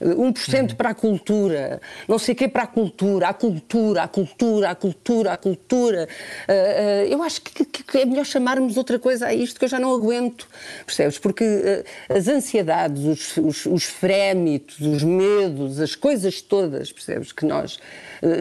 [0.03, 4.71] 1% para a cultura, não sei o quê para a cultura, a cultura, a cultura,
[4.71, 6.09] a cultura, a cultura.
[6.49, 9.69] Uh, uh, eu acho que, que, é melhor chamarmos outra coisa a isto que eu
[9.69, 10.49] já não aguento,
[10.85, 11.17] percebes?
[11.17, 17.31] Porque uh, as ansiedades, os, os, os frémitos, os medos, as coisas todas, percebes?
[17.31, 17.79] Que nós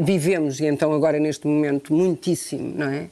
[0.01, 3.09] vivemos e então agora neste momento muitíssimo, não é?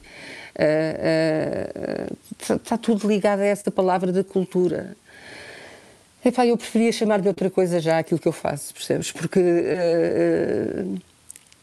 [2.40, 4.96] Está tudo ligado a essa palavra da cultura.
[6.24, 9.12] Epá, eu preferia chamar de outra coisa já aquilo que eu faço, percebes?
[9.12, 10.98] Porque uh,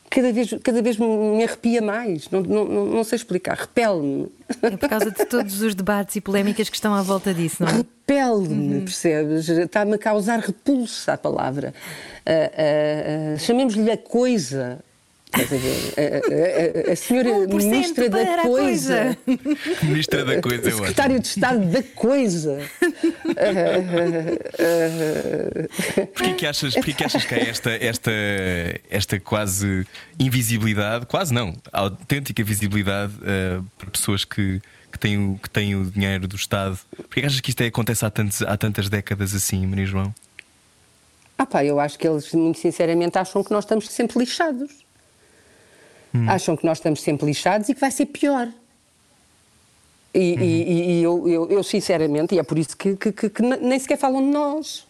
[0.10, 4.32] cada, vez, cada vez me arrepia mais, não, não, não sei explicar, repele-me.
[4.62, 7.70] É por causa de todos os debates e polémicas que estão à volta disso, não
[7.70, 7.78] é?
[7.78, 8.82] Repele-me, uhum.
[8.82, 9.50] percebes?
[9.50, 11.74] Está-me a causar repulsa a palavra.
[12.28, 14.80] Uh, uh, Chamemos-lhe a coisa.
[15.34, 19.18] A, a, a, senhora Ministra da Coisa.
[19.82, 22.60] Ministra da Coisa, eu Secretário de Estado da Coisa.
[26.14, 28.12] Porquê que achas, porquê que, achas que há esta, esta,
[28.90, 29.88] esta quase
[30.20, 34.62] invisibilidade, quase não, autêntica visibilidade uh, para pessoas que,
[34.92, 36.78] que, têm o, que têm o dinheiro do Estado?
[36.98, 40.14] Porquê que achas que isto acontece há, tantos, há tantas décadas assim, Maria João?
[41.38, 44.91] Ah pá, eu acho que eles, muito sinceramente, acham que nós estamos sempre lixados.
[46.14, 46.30] Hum.
[46.30, 48.50] Acham que nós estamos sempre lixados e que vai ser pior.
[50.14, 50.42] E, uhum.
[50.42, 53.80] e, e eu, eu, eu, sinceramente, e é por isso que, que, que, que nem
[53.80, 54.86] sequer falam de nós.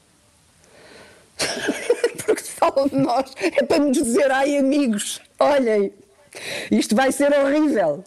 [2.25, 5.91] Porque se falam de nós é para nos dizer, ai amigos, olhem,
[6.71, 8.03] Isto vai ser horrível.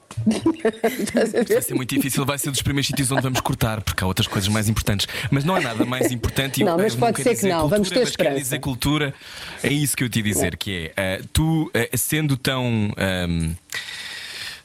[1.48, 4.26] Vai ser muito difícil, vai ser dos primeiros sítios onde vamos cortar, porque há outras
[4.26, 5.06] coisas mais importantes.
[5.30, 6.60] Mas não há nada mais importante.
[6.60, 8.38] e Não, mas pode ser que não, cultura, vamos ter esperança.
[8.38, 9.14] dizer cultura,
[9.62, 13.54] é isso que eu te dizer, que é uh, tu, uh, sendo tão um,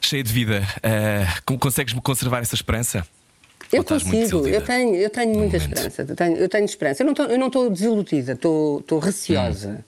[0.00, 0.62] cheia de vida,
[1.46, 3.06] uh, consegues conservar essa esperança?
[3.72, 5.76] Eu consigo, eu tenho, eu tenho muita momento.
[5.76, 6.02] esperança.
[6.02, 7.02] Eu tenho, eu tenho esperança.
[7.04, 9.84] Eu não estou- desiludida, estou estou receosa.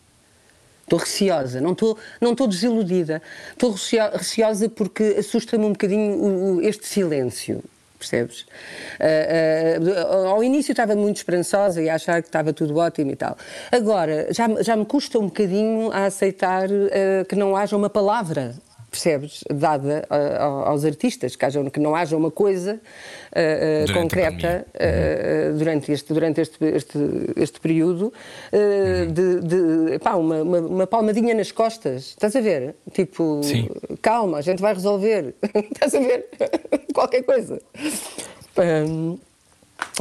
[0.93, 3.23] Estou receosa, não estou, não estou desiludida.
[3.53, 3.75] Estou
[4.13, 7.65] receosa porque assusta-me um bocadinho este silêncio.
[7.99, 8.45] Percebes?
[9.01, 13.17] Ah, ah, ao início estava muito esperançosa e a achar que estava tudo ótimo e
[13.17, 13.39] tal.
[13.71, 18.55] Agora, já, já me custa um bocadinho a aceitar ah, que não haja uma palavra
[18.93, 19.43] percebes?
[19.53, 20.07] Dada
[20.39, 22.81] ao- aos artistas, que, haja, que não haja uma coisa
[23.87, 26.99] Durante a concreta ah, durante este, durante este, este,
[27.37, 28.13] este período
[28.53, 32.09] ah, de, de pá, uma, uma, uma palmadinha nas costas.
[32.11, 32.75] Estás a ver?
[32.93, 33.69] Tipo, Sim.
[34.01, 35.35] calma, a gente vai resolver.
[35.73, 36.29] Estás a ver?
[36.95, 37.59] Qualquer coisa.
[38.57, 39.17] Ahm,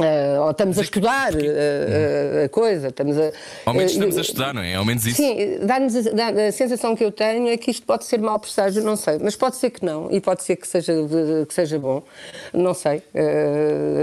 [0.00, 3.30] ah, ou estamos a estudar ah, ah, a coisa, estamos a.
[3.66, 4.74] Ao menos estamos a e- estudar, não é?
[4.74, 5.16] Ao menos isso.
[5.16, 8.38] Sim, dá-nos a, dá- a sensação que eu tenho é que isto pode ser mau
[8.38, 10.92] presságio, não sei, mas pode ser que não e pode ser que seja,
[11.46, 12.02] que seja bom,
[12.54, 13.02] não sei.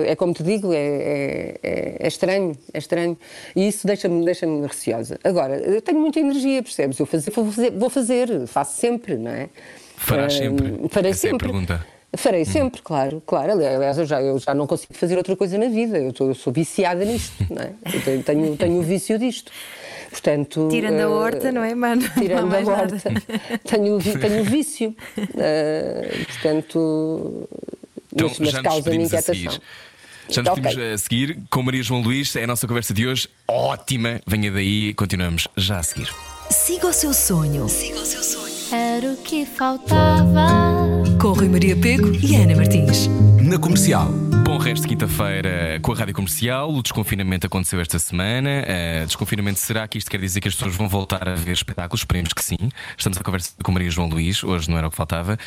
[0.05, 3.17] É como te digo, é, é- é- é estranho, é estranho
[3.55, 5.19] e isso deixa-me deixa receosa.
[5.23, 6.99] Agora, eu tenho muita energia, percebes?
[6.99, 9.49] Eu fazer, vou, fazer, vou fazer, faço sempre, não é?
[9.97, 10.87] Farás sempre?
[10.89, 11.47] Farei Essa é a sempre.
[11.47, 11.85] pergunta.
[12.17, 13.51] Farei sempre, claro, claro.
[13.53, 15.97] Aliás, eu já, eu já não consigo fazer outra coisa na vida.
[15.99, 17.71] Eu, tô- eu sou viciada nisto, não é?
[17.93, 19.51] Eu tenho, tenho, tenho o vício disto.
[20.09, 22.01] Portanto, Tirando a eh, horta, não é, mano?
[22.17, 22.71] Tirando a nada.
[22.71, 23.13] horta.
[23.63, 24.95] Tenho, o vi- tenho o vício.
[25.37, 27.47] Eh, portanto,
[28.11, 29.35] Então mas, mas causa-me inquietação.
[29.35, 29.61] seguir.
[30.29, 30.63] Já nos Ok.
[30.63, 32.35] despedimos a seguir com Maria João Luís.
[32.35, 33.27] É a nossa conversa de hoje.
[33.47, 34.19] Ótima.
[34.25, 34.93] Venha daí.
[34.95, 36.09] Continuamos já a seguir.
[36.49, 37.69] Siga o seu sonho.
[37.69, 38.53] Siga o seu sonho.
[38.71, 40.78] Era o que faltava.
[41.19, 43.07] Com Rui Maria Pego e Ana Martins.
[43.41, 44.07] Na comercial.
[44.43, 46.73] Bom resto de quinta-feira com a Rádio Comercial.
[46.73, 48.49] O desconfinamento aconteceu esta semana.
[49.03, 52.01] Uh, desconfinamento será que isto quer dizer que as pessoas vão voltar a ver espetáculos?
[52.01, 52.57] Esperemos que sim.
[52.97, 54.43] Estamos a conversa com Maria João Luís.
[54.43, 55.37] Hoje não era o que faltava.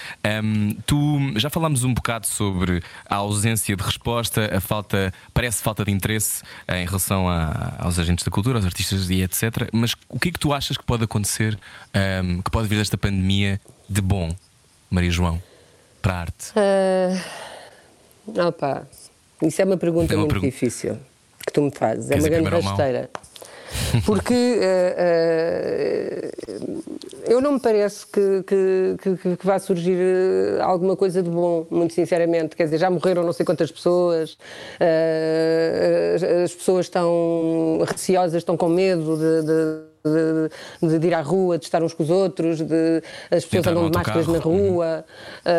[0.44, 5.84] Um, tu já falámos um bocado sobre a ausência de resposta, a falta, parece falta
[5.84, 9.68] de interesse uh, em relação a- aos agentes da cultura, aos artistas e etc.
[9.72, 11.58] Mas o que é que tu achas que pode acontecer,
[12.24, 14.34] um, que pode vir desta pandemia de bom,
[14.90, 15.42] Maria João,
[16.02, 16.52] para a arte?
[16.56, 18.86] Ah, opa,
[19.42, 20.98] isso é uma pergunta É uma muito pergun- difícil
[21.46, 22.10] que tu me fazes.
[22.10, 23.10] É uma grande rasteira.
[24.04, 26.52] Porque eh, eh,
[27.26, 31.66] eu não me parece que, que, que, que vá surgir eh, alguma coisa de bom,
[31.70, 32.54] muito sinceramente.
[32.54, 34.36] Quer dizer, já morreram não sei quantas pessoas,
[34.78, 41.20] eh, as, as pessoas estão receosas, estão com medo de- de de, de ir à
[41.20, 44.68] rua, de estar uns com os outros, de, as pessoas andam de máscaras na autocarro.
[44.70, 45.04] rua,
[45.44, 45.50] ah,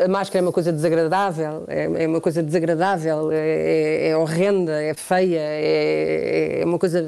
[0.00, 4.16] ah, a máscara é uma coisa desagradável, é, é uma coisa desagradável, é, é- é
[4.16, 7.04] horrenda, é feia, é, é uma coisa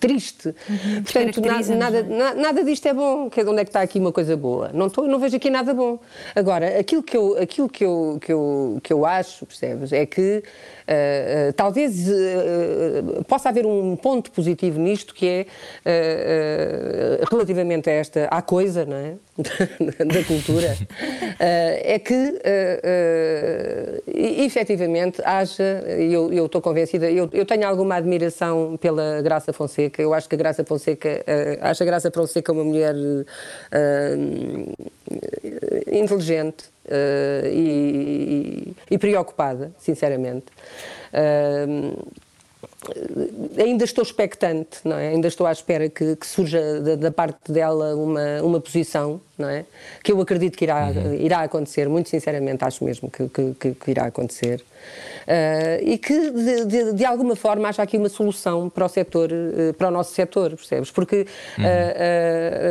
[0.00, 0.54] triste.
[1.02, 3.28] Portanto, na- nada, não na- nada disto é bom.
[3.30, 4.70] Que- Onde é que está aqui uma coisa boa?
[4.72, 5.98] Não, tô, não vejo aqui nada bom.
[6.34, 10.42] Agora, aquilo que eu, aquilo que eu, que eu, que eu acho, percebes, é que
[10.86, 15.46] ah, talvez ah, possa haver um ponto positivo nisto que é
[17.30, 19.14] relativamente a esta à coisa, não é?
[20.04, 20.76] da cultura,
[21.40, 22.40] é que
[24.06, 30.14] efetivamente haja, eu, eu estou convencida, eu, eu tenho alguma admiração pela Graça Fonseca, eu
[30.14, 31.24] acho que a Graça Fonseca,
[31.60, 32.94] acho a Graça Fonseca uma mulher
[33.72, 34.14] ah,
[35.90, 40.46] inteligente ah, e, e preocupada, sinceramente.
[41.12, 41.66] Ah,
[43.58, 45.08] ainda estou expectante, não é?
[45.08, 49.48] Ainda estou à espera que, que surja da, da parte dela uma, uma posição, não
[49.48, 49.64] é?
[50.02, 53.90] Que eu acredito que irá, irá acontecer, muito sinceramente acho mesmo que, que- que- que
[53.90, 54.62] irá acontecer.
[55.26, 59.30] Ah, e que de, de- de alguma forma haja aqui uma solução para o setor,
[59.32, 60.90] eh, para o nosso setor, percebes?
[60.90, 61.26] Porque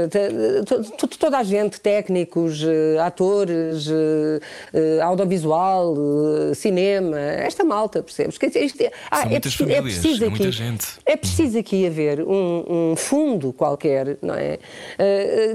[0.09, 5.95] te- to- to- toda a gente, técnicos, eh, atores, eh, audiovisual,
[6.53, 8.37] cinema, esta malta, percebes?
[8.37, 10.33] Dizer, isto é- ah, é muitas preciso- é preciso é aqui.
[11.05, 14.59] É preciso aqui haver um, um fundo qualquer, não é?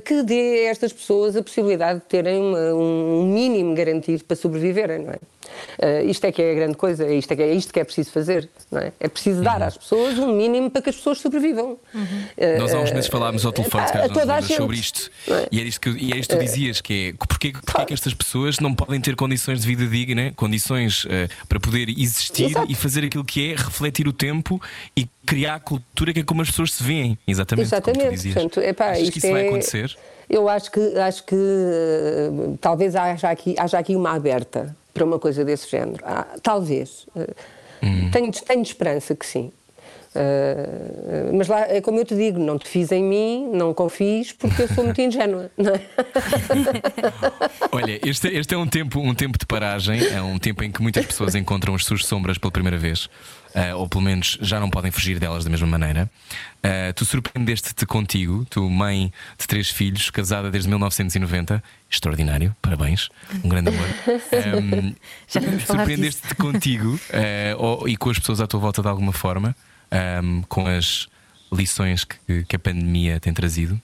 [0.04, 5.12] Que dê estas pessoas a possibilidade de terem uma- um mínimo garantido para sobreviverem, não
[5.12, 5.18] é?
[5.78, 7.80] Uh, isto é que é a grande coisa, é isto, é que é, isto que
[7.80, 8.48] é preciso fazer.
[8.70, 8.92] Não é?
[9.00, 11.72] é preciso dar às pessoas um mínimo para que as pessoas sobrevivam.
[11.94, 14.84] Uh, Nós há uns meses falámos ao telefone se a toda a nós sobre gente.
[14.84, 15.10] isto.
[15.28, 15.48] É?
[15.50, 17.84] E era isto que, e era isto que tu dizias: que é porque, porque é
[17.84, 22.46] que estas pessoas não podem ter condições de vida digna, condições eh, para poder existir
[22.50, 22.70] Exato.
[22.70, 24.60] e fazer aquilo que é refletir o tempo
[24.96, 27.18] e criar a cultura que é como as pessoas se veem.
[27.26, 27.68] Exatamente.
[27.70, 28.32] Como tu Exatamente.
[28.32, 29.96] Portanto, epá, Achas isto que isso vai é- acontecer?
[30.28, 32.30] Eu acho que, acho que eh,
[32.60, 36.02] talvez haja aqui, haja aqui uma aberta para uma coisa desse género.
[36.04, 37.06] Ah, talvez.
[37.16, 37.26] Eh,
[37.80, 38.10] Hum.
[38.10, 39.52] tenho, tenho esperança que sim.
[40.12, 44.32] Eh, mas lá, é como eu te digo, não te fiz em mim, não confies,
[44.32, 45.48] porque eu sou muito ingênua.
[45.58, 45.80] É?
[47.70, 50.82] Olha, este, este é um tempo, um tempo de paragem, é um tempo em que
[50.82, 53.08] muitas pessoas encontram as suas sombras pela primeira vez,
[53.54, 56.10] ah, ou pelo menos já não podem fugir delas da mesma maneira.
[56.62, 63.08] Ah, tu surpreendeste-te contigo, tu, mãe de três filhos, casada desde 1990, extraordinário, parabéns,
[63.44, 63.86] um grande amor.
[65.34, 69.12] Vamos falar Surpreendeste-te contigo ah, ou- e com as pessoas à tua volta de alguma
[69.12, 69.54] forma,
[69.90, 71.08] ahm, com as
[71.52, 73.80] lições que, que a pandemia tem trazido?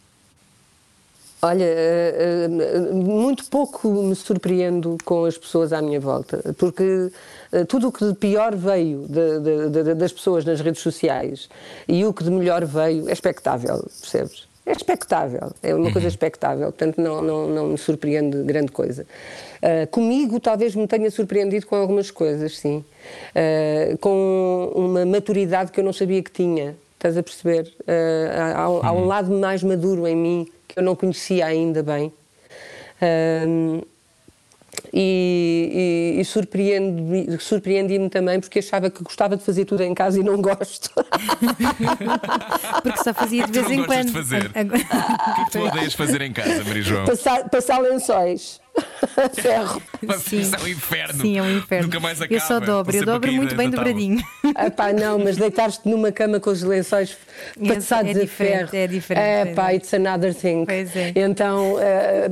[1.46, 7.10] Olha, eh, eh, muito pouco me surpreendo com as pessoas à minha volta, porque
[7.52, 11.50] eh, tudo o que de pior veio de- de- de- das pessoas nas redes sociais
[11.86, 14.48] e o que de melhor veio é expectável, percebes?
[14.64, 19.04] É expectável, é uma coisa expectável, portanto não, não, não me surpreende grande coisa.
[19.60, 22.82] Eh, comigo talvez me tenha surpreendido com algumas coisas, sim.
[23.34, 26.74] Eh, com uma maturidade que eu não sabia que tinha,
[27.04, 27.70] estás a perceber?
[27.86, 32.10] Eh, há, há um lado mais maduro em mim que eu não conhecia ainda bem.
[33.02, 33.82] Ahm,
[34.92, 40.18] e, e, e surpreendi- surpreendi-me também porque achava que gostava de fazer tudo em casa
[40.18, 40.90] e não gosto.
[42.82, 44.06] Porque só fazia de vez não em quando.
[44.06, 44.46] de fazer?
[44.46, 44.60] O que
[45.40, 47.04] é que tu odeias fazer em casa, Maria João?
[47.06, 48.60] passar, passar lençóis.
[49.34, 49.80] Ferro.
[50.18, 50.40] Sim.
[50.40, 51.20] isso é um inferno.
[51.22, 51.84] Sim, é um inferno.
[51.86, 52.34] Nunca mais acaba.
[52.34, 53.84] eu só dobro, eu dobro muito bem tábua.
[53.84, 54.22] dobradinho.
[54.66, 57.16] Epá, não, mas deitar-te numa cama com os lençóis
[57.60, 58.68] Esse passados é a ferro.
[58.72, 59.74] é diferente, pois é.
[59.76, 60.64] it's another thing.
[60.64, 61.12] Pois é.
[61.14, 62.28] Então, eh,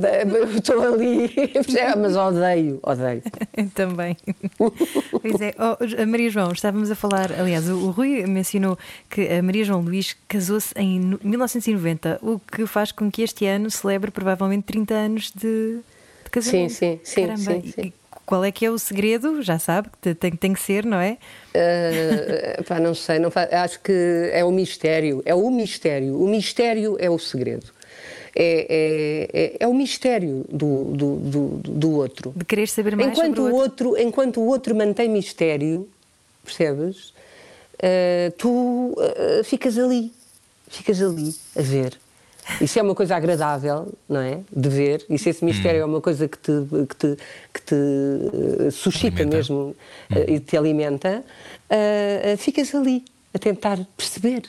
[0.55, 1.33] estou ali,
[1.97, 3.21] mas odeio, odeio.
[3.73, 4.17] Também.
[4.57, 5.53] pois é.
[5.57, 8.77] Oh, a Maria João, estávamos a falar, aliás, o, o Rui mencionou
[9.09, 13.45] que a Maria João Luís casou-se em no- 1990, o que faz com que este
[13.45, 15.79] ano celebre provavelmente 30 anos de
[16.33, 16.71] casamento.
[16.73, 17.61] Sim, sim, sim, Caramba.
[17.61, 17.81] sim, sim.
[17.87, 17.93] e
[18.25, 19.41] qual é que é o segredo?
[19.41, 21.17] Já sabe, que tem, tem que ser, não é?
[21.53, 26.19] Uh, pá, não sei, não fa- acho que é o mistério, é o mistério.
[26.21, 27.67] O mistério é o segredo.
[28.35, 32.33] É, é, é, é o mistério do, do, do, do outro.
[32.35, 33.89] De querer saber mais Enquanto sobre o o outro.
[33.89, 35.87] outro, enquanto o outro mantém mistério,
[36.43, 37.09] percebes?
[37.75, 38.49] Uh, tu
[38.97, 40.11] uh, ficas ali,
[40.67, 41.99] ficas ali a ver.
[42.61, 44.41] Isso é uma coisa agradável, não é?
[44.51, 45.05] De ver.
[45.09, 46.51] E se esse mistério é uma coisa que te,
[46.89, 47.17] que te,
[47.53, 49.37] que te uh, suscita Alimenta.
[49.37, 49.75] mesmo uh,
[50.27, 51.23] e te alimenta,
[51.69, 54.43] uh, uh, ficas ali a tentar perceber.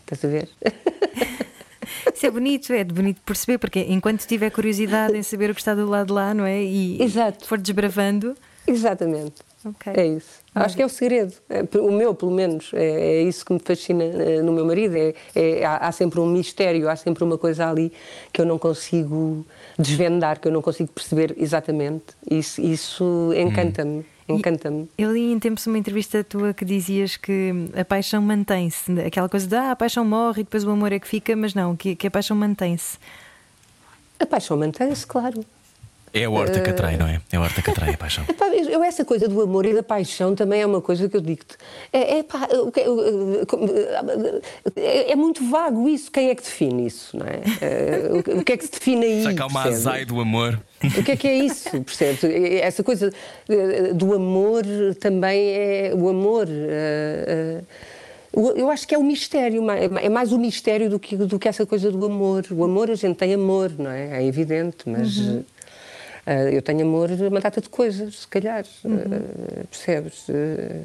[0.00, 0.48] Estás a ver?
[2.14, 5.60] Isso é bonito, é de bonito perceber, porque enquanto tiver curiosidade em saber o que
[5.60, 6.62] está do lado de lá, não é?
[6.62, 7.46] E Exato.
[7.46, 8.36] for desbravando.
[8.66, 9.49] Exatamente.
[9.64, 9.92] Ok.
[9.94, 10.40] É isso.
[10.54, 11.34] Acho que é o segredo.
[11.48, 14.96] É, O meu, pelo menos, é, é isso que me fascina eh, no meu marido.
[14.96, 17.92] É, é- há, há sempre um mistério, há sempre uma coisa ali
[18.32, 19.44] que eu não consigo
[19.78, 22.06] desvendar, que eu não consigo perceber exatamente.
[22.30, 24.04] Isso, isso encanta-me.
[24.28, 24.88] Encanta-me.
[24.96, 28.98] Eu li em tempos uma entrevista tua que dizias que a paixão mantém-se.
[29.00, 31.52] Aquela coisa de ah, a paixão morre e depois o amor é que fica, mas
[31.52, 32.96] não, que, que a paixão mantém-se.
[34.18, 35.44] A paixão mantém-se, claro.
[36.12, 37.20] É a horta que atrai, não é?
[37.32, 38.24] É a horta que atrai a paixão.
[38.28, 41.20] Epá, eu, essa coisa do amor e da paixão também é uma coisa que eu
[41.20, 41.56] digo-te.
[41.92, 42.80] É, é, pá, o que-
[44.76, 46.10] é- é muito vago isso.
[46.10, 47.16] Quem é que define isso?
[47.16, 47.40] Não é?
[47.60, 49.22] Eh, o que- O que é que se define aí?
[49.22, 50.60] Já que há uma azai do amor.
[50.98, 51.68] O que é que é isso?
[51.82, 52.24] Percebes?
[52.62, 53.12] Essa coisa
[53.48, 54.64] eh, do amor
[54.98, 56.46] também é o amor.
[56.48, 57.64] eh, eh,
[58.32, 61.66] Eu acho que é o mistério, é mais o mistério do que, do que essa
[61.66, 62.44] coisa do amor.
[62.52, 64.22] O amor, a gente tem amor, não é?
[64.22, 65.40] É evidente, mas eh,
[66.52, 68.64] eu tenho amor a uma data de coisas, se calhar.
[68.84, 70.28] eh, percebes?
[70.28, 70.82] Eh,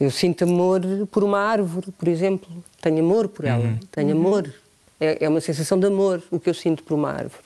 [0.00, 0.80] eu sinto amor
[1.10, 2.48] por uma árvore, por exemplo.
[2.80, 3.78] Tenho amor por ela.
[3.90, 4.52] Tenho amor.
[5.00, 7.42] É, é uma sensação de amor o que eu sinto por uma árvore.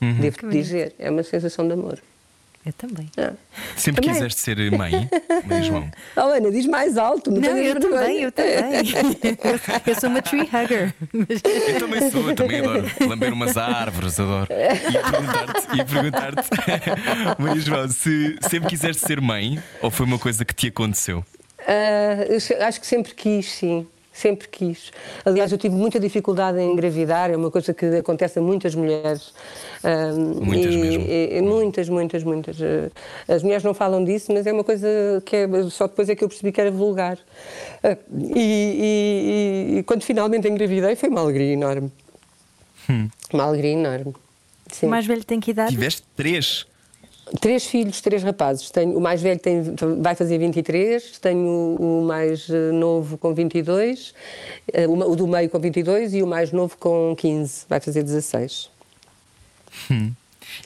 [0.00, 0.62] Devo-te bonito.
[0.62, 1.98] dizer, é uma sensação de amor.
[2.66, 3.10] Eu também.
[3.18, 3.32] Ah.
[3.76, 4.14] Sempre Também.
[4.22, 5.08] quiseste ser mãe,
[5.46, 5.90] Maria João.
[6.16, 7.30] Oh, Ana, diz mais alto.
[7.30, 8.54] Não, Não, eu também, eu também.
[9.86, 10.94] Eu, sou uma tree hugger.
[11.12, 14.48] Eu também sou, eu também adoro lamber umas árvores, adoro.
[14.50, 16.50] E perguntar-te, e perguntar-te,
[17.38, 21.22] Maria João, se sempre quiseste ser mãe ou foi uma coisa que te aconteceu?
[22.28, 23.86] Eu se- acho que sempre quis, sim.
[24.16, 24.92] Sempre quis.
[25.24, 29.34] Aliás, eu tive muita dificuldade em engravidar, é uma coisa que acontece a muitas mulheres.
[29.82, 31.04] Um, Muitas e- mesmo.
[31.04, 32.56] e- e muitas, muitas, muitas.
[33.28, 34.88] As mulheres não falam disso, mas é uma coisa
[35.26, 37.18] que é, só depois é que eu percebi que era vulgar.
[37.82, 37.96] Ah,
[38.36, 41.90] E, e- e quando finalmente engravidei foi uma alegria enorme.
[42.88, 43.08] Hum.
[43.32, 44.14] Uma alegria enorme.
[44.70, 44.86] Sim.
[44.86, 45.72] O mais velho tem que idade?
[45.72, 46.66] Tiveste três.
[47.40, 48.70] Três filhos, três rapazes.
[48.70, 49.62] Tenho, o mais velho tem,
[50.00, 54.14] vai fazer 23, tenho o, mais eh, novo com 22,
[54.72, 58.68] eh, o, do meio com 22 e o mais novo com 15, vai fazer 16.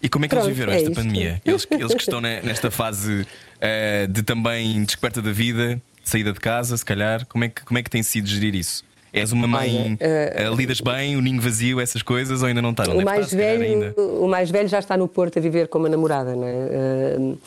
[0.03, 1.01] E como é que eles Pronto, viveram é esta isto.
[1.01, 1.41] pandemia?
[1.45, 3.27] Eles, eles que estão ne- nesta fase
[3.61, 7.79] eh, de também descoberta da vida, saída de casa, se calhar, como é que, como
[7.79, 8.85] é que tem sido gerir isso?
[9.13, 12.71] És uma mãe, Olha, eh, lidas bem, o ninho vazio, essas coisas, ou ainda não
[12.71, 12.85] está?
[12.85, 13.95] Não O deve mais, estar, velho, ainda.
[14.03, 17.17] o mais velho já está no Porto a viver com uma namorada, não é?
[17.19, 17.39] Uhum.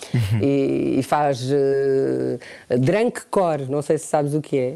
[0.41, 2.39] e, e faz uh,
[2.80, 4.76] drunk core, não sei se sabes o que é.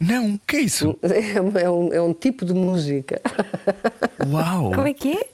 [0.00, 0.96] Não, o que é isso?
[1.02, 3.20] É um, é um- é um tipo de música.
[4.30, 4.72] Uau!
[4.72, 5.24] Como é que é?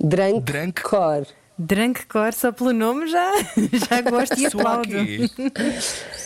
[0.00, 0.82] Drunk, Drunk?
[0.82, 1.26] core.
[1.58, 3.32] Drunk Core, só pelo nome já,
[3.90, 4.88] já gosto e aplaudo.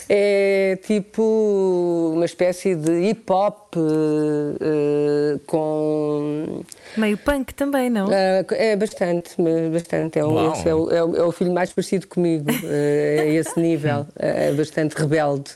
[0.09, 6.63] É tipo uma espécie de hip hop eh, com.
[6.97, 8.07] Meio punk também, não?
[8.07, 9.31] Ah, é bastante,
[9.71, 10.19] bastante.
[10.19, 13.59] É, um- é, o, é o- é o filho mais parecido comigo, eh, a esse
[13.59, 14.05] nível.
[14.17, 15.51] É bastante rebelde.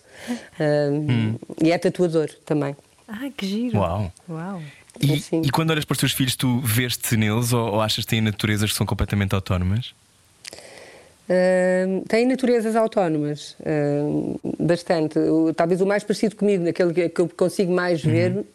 [0.60, 0.90] Ah,
[1.64, 2.76] E é tatuador também.
[3.08, 3.78] Ai, que giro.
[3.78, 4.12] Uau!
[4.30, 4.62] Uau.
[5.02, 5.42] E, Sim.
[5.44, 8.22] e quando olhas para os teus filhos, tu vês-te neles ou, ou achas que têm
[8.22, 9.94] naturezas que são completamente autónomas?
[11.30, 15.20] Uh, tem naturezas autónomas, uh, bastante.
[15.20, 18.46] O- talvez o mais parecido comigo, naquele que, eu consigo mais ver, uh,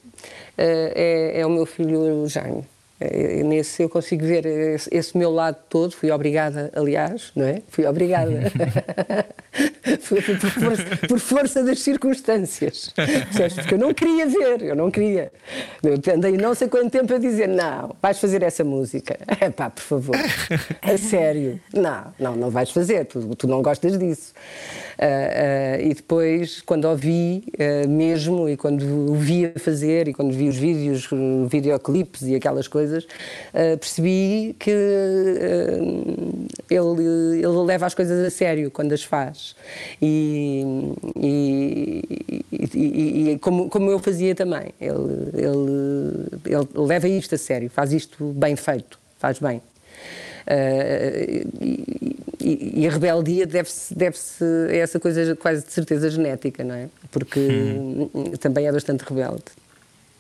[0.57, 2.65] é, é o meu filho Jaime.
[3.11, 5.93] É, nesse eu consigo ver esse, esse meu lado todo.
[5.93, 7.63] Fui obrigada, aliás, não é?
[7.69, 8.33] Fui obrigada.
[10.01, 12.93] Foi por, força, por força das circunstâncias.
[13.55, 15.31] Porque eu não queria ver, eu não queria.
[15.83, 19.19] Eu andei não sei quanto tempo a dizer: não, vais fazer essa música.
[19.43, 20.17] É pá, por favor.
[20.83, 21.61] A sério.
[21.75, 24.33] Não, não, não vais fazer, tu, tu não gostas disso.
[24.99, 30.33] Ah, ah, e depois, quando ouvi ah, mesmo, e quando o via fazer, e quando
[30.33, 32.92] vi os vídeos, uh, videoclipes e aquelas coisas,
[33.55, 39.55] ah, percebi que ah, ele, ele leva as coisas a sério quando as faz.
[40.01, 40.63] E,
[41.17, 42.03] e-
[42.53, 47.93] e- e- como, como eu fazia também, ele, ele, ele leva isto a sério, faz
[47.93, 49.61] isto bem feito, faz bem.
[50.45, 54.17] Uh, e, e- e a rebeldia deve-se deve
[54.71, 56.89] a essa coisa quase de certeza genética, não é?
[57.13, 57.39] Porque
[58.41, 59.45] também é bastante rebelde.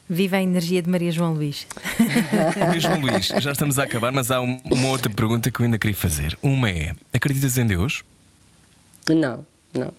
[0.09, 1.67] Viva a energia de Maria João Luís.
[2.73, 5.79] Mesmo Luís, já estamos a acabar, mas há um- uma outra pergunta que eu ainda
[5.79, 6.37] queria fazer.
[6.43, 8.03] Uma é: acreditas em Deus?
[9.09, 9.93] Não, não.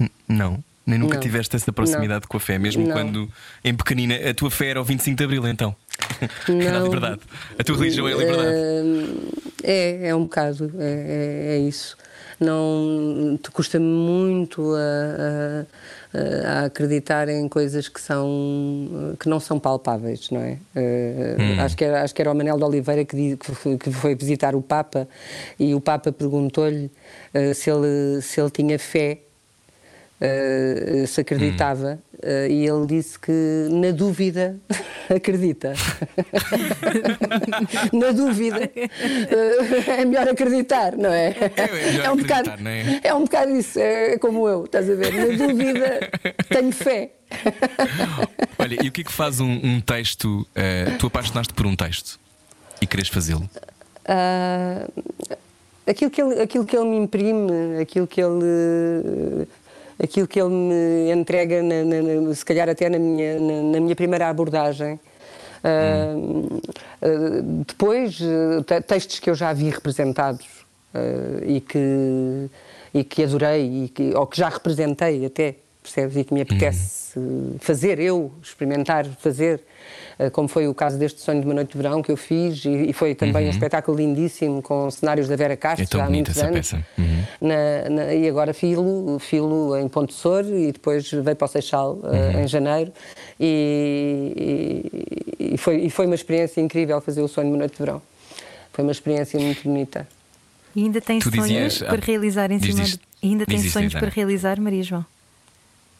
[0.00, 0.64] N- não.
[0.86, 1.20] Nem nunca Não.
[1.22, 2.92] tiveste essa proximidade com a fé, mesmo Não.
[2.92, 3.30] quando
[3.64, 4.16] em pequenina.
[4.28, 5.74] A tua fé era o 25 de Abril, então.
[6.48, 6.84] Era a Não.
[6.84, 7.20] liberdade.
[7.58, 8.50] A tua religião é a liberdade.
[9.62, 11.96] É, é um bocado, é, é- é isso.
[12.40, 15.66] Não te custa muito a,
[16.18, 20.58] a- a acreditar em coisas que são que não são palpáveis, não é?
[20.76, 23.76] Eh, Acho que era acho que era o Manel de Oliveira que, di- que foi,
[23.78, 25.08] que foi visitar o Papa
[25.58, 26.90] e o Papa perguntou-lhe
[27.32, 29.20] eh, se ele se ele tinha fé
[30.20, 34.56] eh, se acreditava eh, e ele disse que na dúvida
[35.14, 35.74] acredita
[37.92, 43.00] na dúvida eh, é melhor acreditar não é É melhor um bocado é?
[43.02, 46.10] é um bocado isso é como eu estás a ver na dúvida
[46.48, 47.10] tenho fé
[48.58, 50.46] Olha, e o que é que faz um, um texto?
[51.00, 52.20] tu apaixonaste por um texto
[52.80, 53.48] e queres fazê-lo?
[54.04, 54.86] Ah,
[55.86, 59.48] aquilo, que ele, aquilo que ele me imprime, aquilo que ele,
[60.02, 63.96] aquilo que ele me entrega, na- na- se calhar até na minha, na, na minha
[63.96, 64.98] primeira abordagem.
[65.62, 66.14] Ah,
[67.02, 67.06] ah,
[67.66, 70.46] depois, ah, te- textos que eu já vi representados
[70.94, 71.00] ah,
[71.46, 72.50] e, que,
[72.92, 76.16] e que adorei, e que, ou que já representei até, percebes?
[76.16, 79.60] E que me apetece eh, fazer, eu, experimentar fazer,
[80.32, 82.90] como foi o caso deste Sonho de uma Noite de Verão que eu fiz, e,
[82.90, 86.30] e foi também um espetáculo lindíssimo com cenários da Vera Castro É tão há bonita
[86.30, 86.70] muitos essa anos.
[86.72, 86.86] peça.
[86.98, 87.24] Uhum.
[87.40, 91.98] Na- na- e agora filo, filo em Ponte Sor e depois veio para o Seixal
[92.04, 92.44] eh, Uhum.
[92.44, 92.92] em janeiro
[93.40, 94.84] e,
[95.40, 97.78] e- e foi, e foi uma experiência incrível fazer o Sonho de uma Noite de
[97.78, 98.00] Verão.
[98.72, 100.06] Foi uma experiência muito bonita.
[100.74, 102.98] E ainda tem Tu sonhos dizias- para ah, realizar em diz cima isto.
[102.98, 103.28] de...
[103.28, 105.04] Ainda tem Diz sonhos para realizar, Maria João?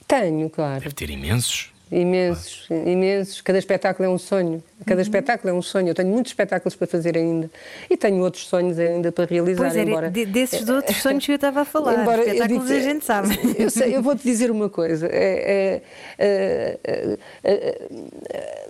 [0.07, 0.81] Tenho, claro.
[0.83, 1.73] Deve ter imensos.
[1.93, 3.41] Imensos, imensos.
[3.41, 4.63] Cada espetáculo é um sonho.
[4.87, 5.89] Cada espetáculo é um sonho.
[5.89, 7.49] Eu tenho muitos espetáculos para fazer ainda.
[7.89, 9.63] E tenho outros sonhos ainda para realizar.
[9.63, 10.11] Pois era, embora...
[10.11, 12.01] de- desses outros sonhos que eu estava a falar.
[12.01, 13.39] Embora eu Espetáculos digo- a gente sabe.
[13.59, 15.07] Eu, sei, eu vou-te dizer uma coisa.
[15.07, 15.83] É,
[16.19, 17.79] é, é, é,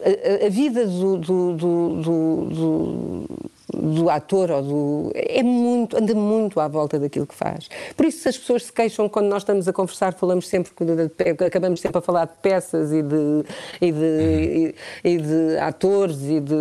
[0.05, 3.27] a, a- a vida do, do, do, do,
[3.75, 7.69] do- ator ou do, é muito, anda muito à volta daquilo que faz.
[7.97, 10.73] Por isso, as pessoas se queixam quando nós estamos a conversar, falamos sempre,
[11.47, 13.45] acabamos sempre a falar de peças e de,
[13.81, 16.55] e de, e, e de atores e de,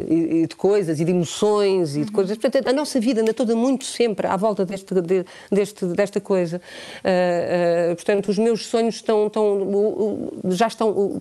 [0.00, 2.36] e, e de coisas e de emoções e de coisas.
[2.36, 6.60] Portanto, a nossa vida anda toda muito sempre à volta deste, de- deste, desta coisa.
[7.02, 7.10] Ah,
[7.92, 11.20] ah, portanto, os meus sonhos estão, estão já estão,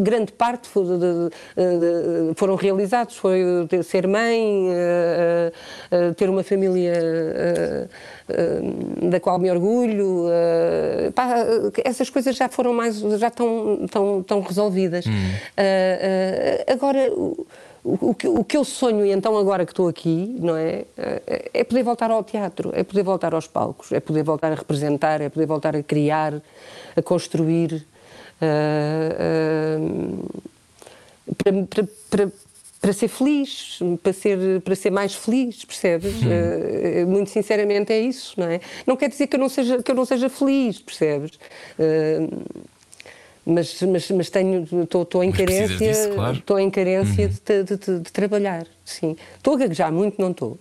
[0.00, 0.68] grande parte
[2.36, 3.16] foram realizados.
[3.16, 3.42] Foi
[3.84, 5.52] ser mãe, ah,
[5.90, 6.94] ah, ter uma família
[9.10, 10.26] da qual me orgulho.
[11.14, 11.44] pá,
[11.84, 15.04] essas coisas já foram mais, já estão, estão, estão resolvidas.
[15.56, 17.10] Ah, agora.
[17.84, 20.84] o- que, o que eu sonho, e então agora que estou aqui, não é?
[21.52, 25.20] É poder voltar ao teatro, é poder voltar aos palcos, é poder voltar a representar,
[25.20, 26.32] é poder voltar a criar,
[26.96, 27.84] a construir.
[28.40, 28.46] ah,
[29.18, 29.78] ah,
[31.38, 32.32] para, para, para,
[32.82, 36.14] para ser feliz, para ser, para ser mais feliz, percebes?
[36.24, 38.60] Ah, muito sinceramente é isso, não é?
[38.86, 41.38] Não quer dizer que eu não seja, que eu não seja feliz, percebes?
[41.78, 42.26] Ah,
[43.44, 46.36] mas, mas, mas tenho, estou, estou em carência, disso, claro.
[46.36, 49.16] estou em carência de, de- de- de trabalhar, sim.
[49.36, 50.58] Estou a gaguejar muito, não estou.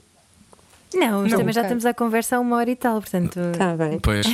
[0.93, 3.39] Não, mas Não, também já estamos a conversa há uma hora e tal, portanto.
[3.53, 3.97] Está bem.
[3.99, 4.25] Pois,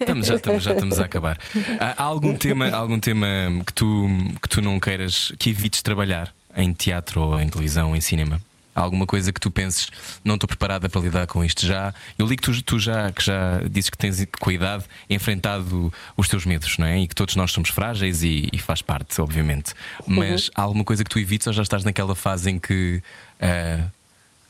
[0.00, 1.38] estamos, já, estamos, já estamos a acabar.
[1.80, 3.26] Há há algum tema, algum tema
[3.66, 4.06] que, tu,
[4.42, 8.40] que tu não queiras, que evites trabalhar em teatro ou em televisão ou em cinema?
[8.74, 9.88] Há alguma coisa que tu penses,
[10.24, 11.92] não estou preparada para lidar com isto já?
[12.18, 15.92] Eu li que tu, tu já, que já dizes que tens com a idade enfrentado
[16.16, 16.98] os teus medos, não é?
[17.00, 19.74] E que todos nós somos frágeis e, e faz parte, obviamente.
[20.06, 23.02] Mas há alguma coisa que tu evites ou já estás naquela fase em que
[23.38, 23.84] ah,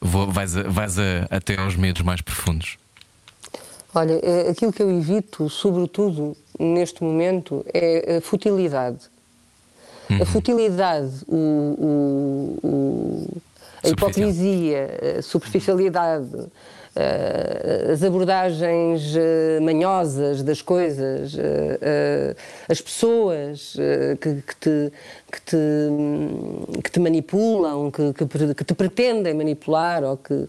[0.00, 2.76] vou- vais, a- vais a- até aos medos mais profundos?
[3.94, 8.98] Olha, eh, aquilo que eu evito, sobretudo neste momento, é a futilidade.
[10.20, 11.36] A futilidade, o,
[11.78, 13.42] o- o-
[13.83, 16.28] a hipocrisia, a superficialidade,
[17.91, 22.37] as abordagens eh, manhosas das coisas, eh, eh,
[22.68, 23.74] as pessoas
[24.20, 24.93] que, que te,
[25.33, 25.57] que, te,
[26.85, 30.47] que te manipulam, que, que que te pretendem manipular, ou que,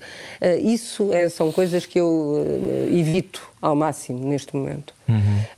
[0.61, 2.45] isso é- são coisas que eu
[2.91, 4.93] evito ao máximo neste momento.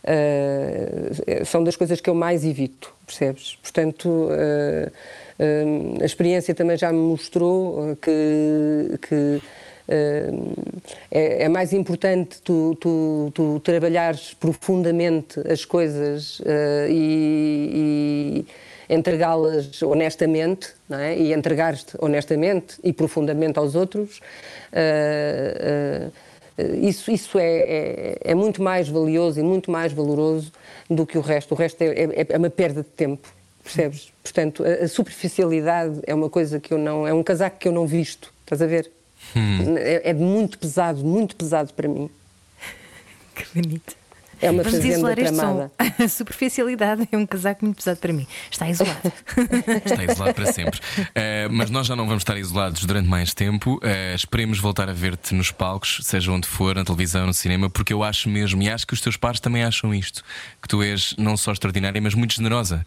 [0.03, 3.57] Eh, são das coisas que eu mais evito, percebes?
[3.61, 4.91] Portanto, eh,
[5.39, 5.65] eh,
[6.01, 9.41] a experiência também já me mostrou eh, que, que
[9.87, 10.31] eh,
[11.11, 18.45] é, é mais importante tu, tu, tu trabalhares profundamente as coisas eh, e,
[18.89, 21.17] e entregá-las honestamente é?
[21.17, 24.19] e entregar-te honestamente e profundamente aos outros.
[24.71, 26.09] eh,
[26.81, 30.53] isso, isso é, é, é muito mais valioso e muito mais valoroso
[30.89, 31.53] do que o resto.
[31.53, 33.27] O resto é, é- é uma perda de tempo,
[33.65, 34.13] percebes?
[34.23, 37.07] Portanto, a, a superficialidade é uma coisa que eu não.
[37.07, 38.89] é um casaco que eu não visto, estás a ver?
[39.77, 42.09] É, é muito pesado, muito pesado para mim.
[43.35, 43.95] Que bonito.
[44.41, 45.71] É uma Vamos fazenda isolar este tramada.
[45.79, 45.85] som.
[46.03, 48.27] A superficialidade é um casaco muito pesado para mim.
[48.51, 49.11] Está isolado.
[49.85, 50.79] Está isolado para sempre.
[51.15, 53.79] Eh, mas nós já não vamos estar isolados durante mais tempo.
[53.81, 57.93] Eh, esperemos voltar a ver-te nos palcos, seja onde for, na televisão, no cinema, porque
[57.93, 60.23] eu acho mesmo, e acho que os teus pares também acham isto,
[60.61, 62.85] que tu és não só extraordinária, mas muito generosa.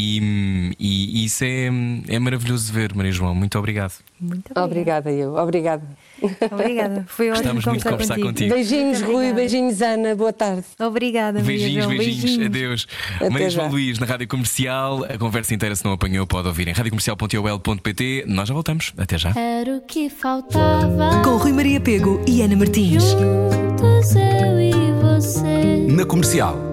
[0.00, 1.66] E, e- isso é,
[2.08, 3.34] é maravilhoso de ver, Maria João.
[3.34, 3.94] Muito obrigado.
[4.20, 4.68] Muito obrigada.
[5.08, 5.34] Obrigada, eu.
[5.36, 5.82] Obrigada.
[6.52, 7.04] Obrigada.
[7.08, 8.54] Foi ótimo Gostamos muito conversar conversar contigo.
[8.54, 9.14] Beijinhos, Muito Rui.
[9.16, 9.34] obrigada.
[9.36, 10.14] Beijinhos, Ana.
[10.14, 10.64] Boa tarde.
[10.78, 11.96] Obrigada, Maria Beijinhos, João.
[11.98, 12.86] beijinhos, adeus.
[13.16, 13.60] Até Maria já.
[13.60, 15.04] João Luís, na Rádio Comercial.
[15.04, 18.24] A conversa inteira, se não apanhou, pode ouvir em radiocomercial.ol.pt.
[18.26, 18.92] Nós já voltamos.
[18.96, 19.30] Até já.
[19.36, 21.22] Era o que faltava.
[21.24, 23.02] Com Rui Maria Pego e Ana Martins.
[23.02, 24.72] Juntos eu e
[25.02, 25.86] você.
[25.88, 26.67] Na comercial.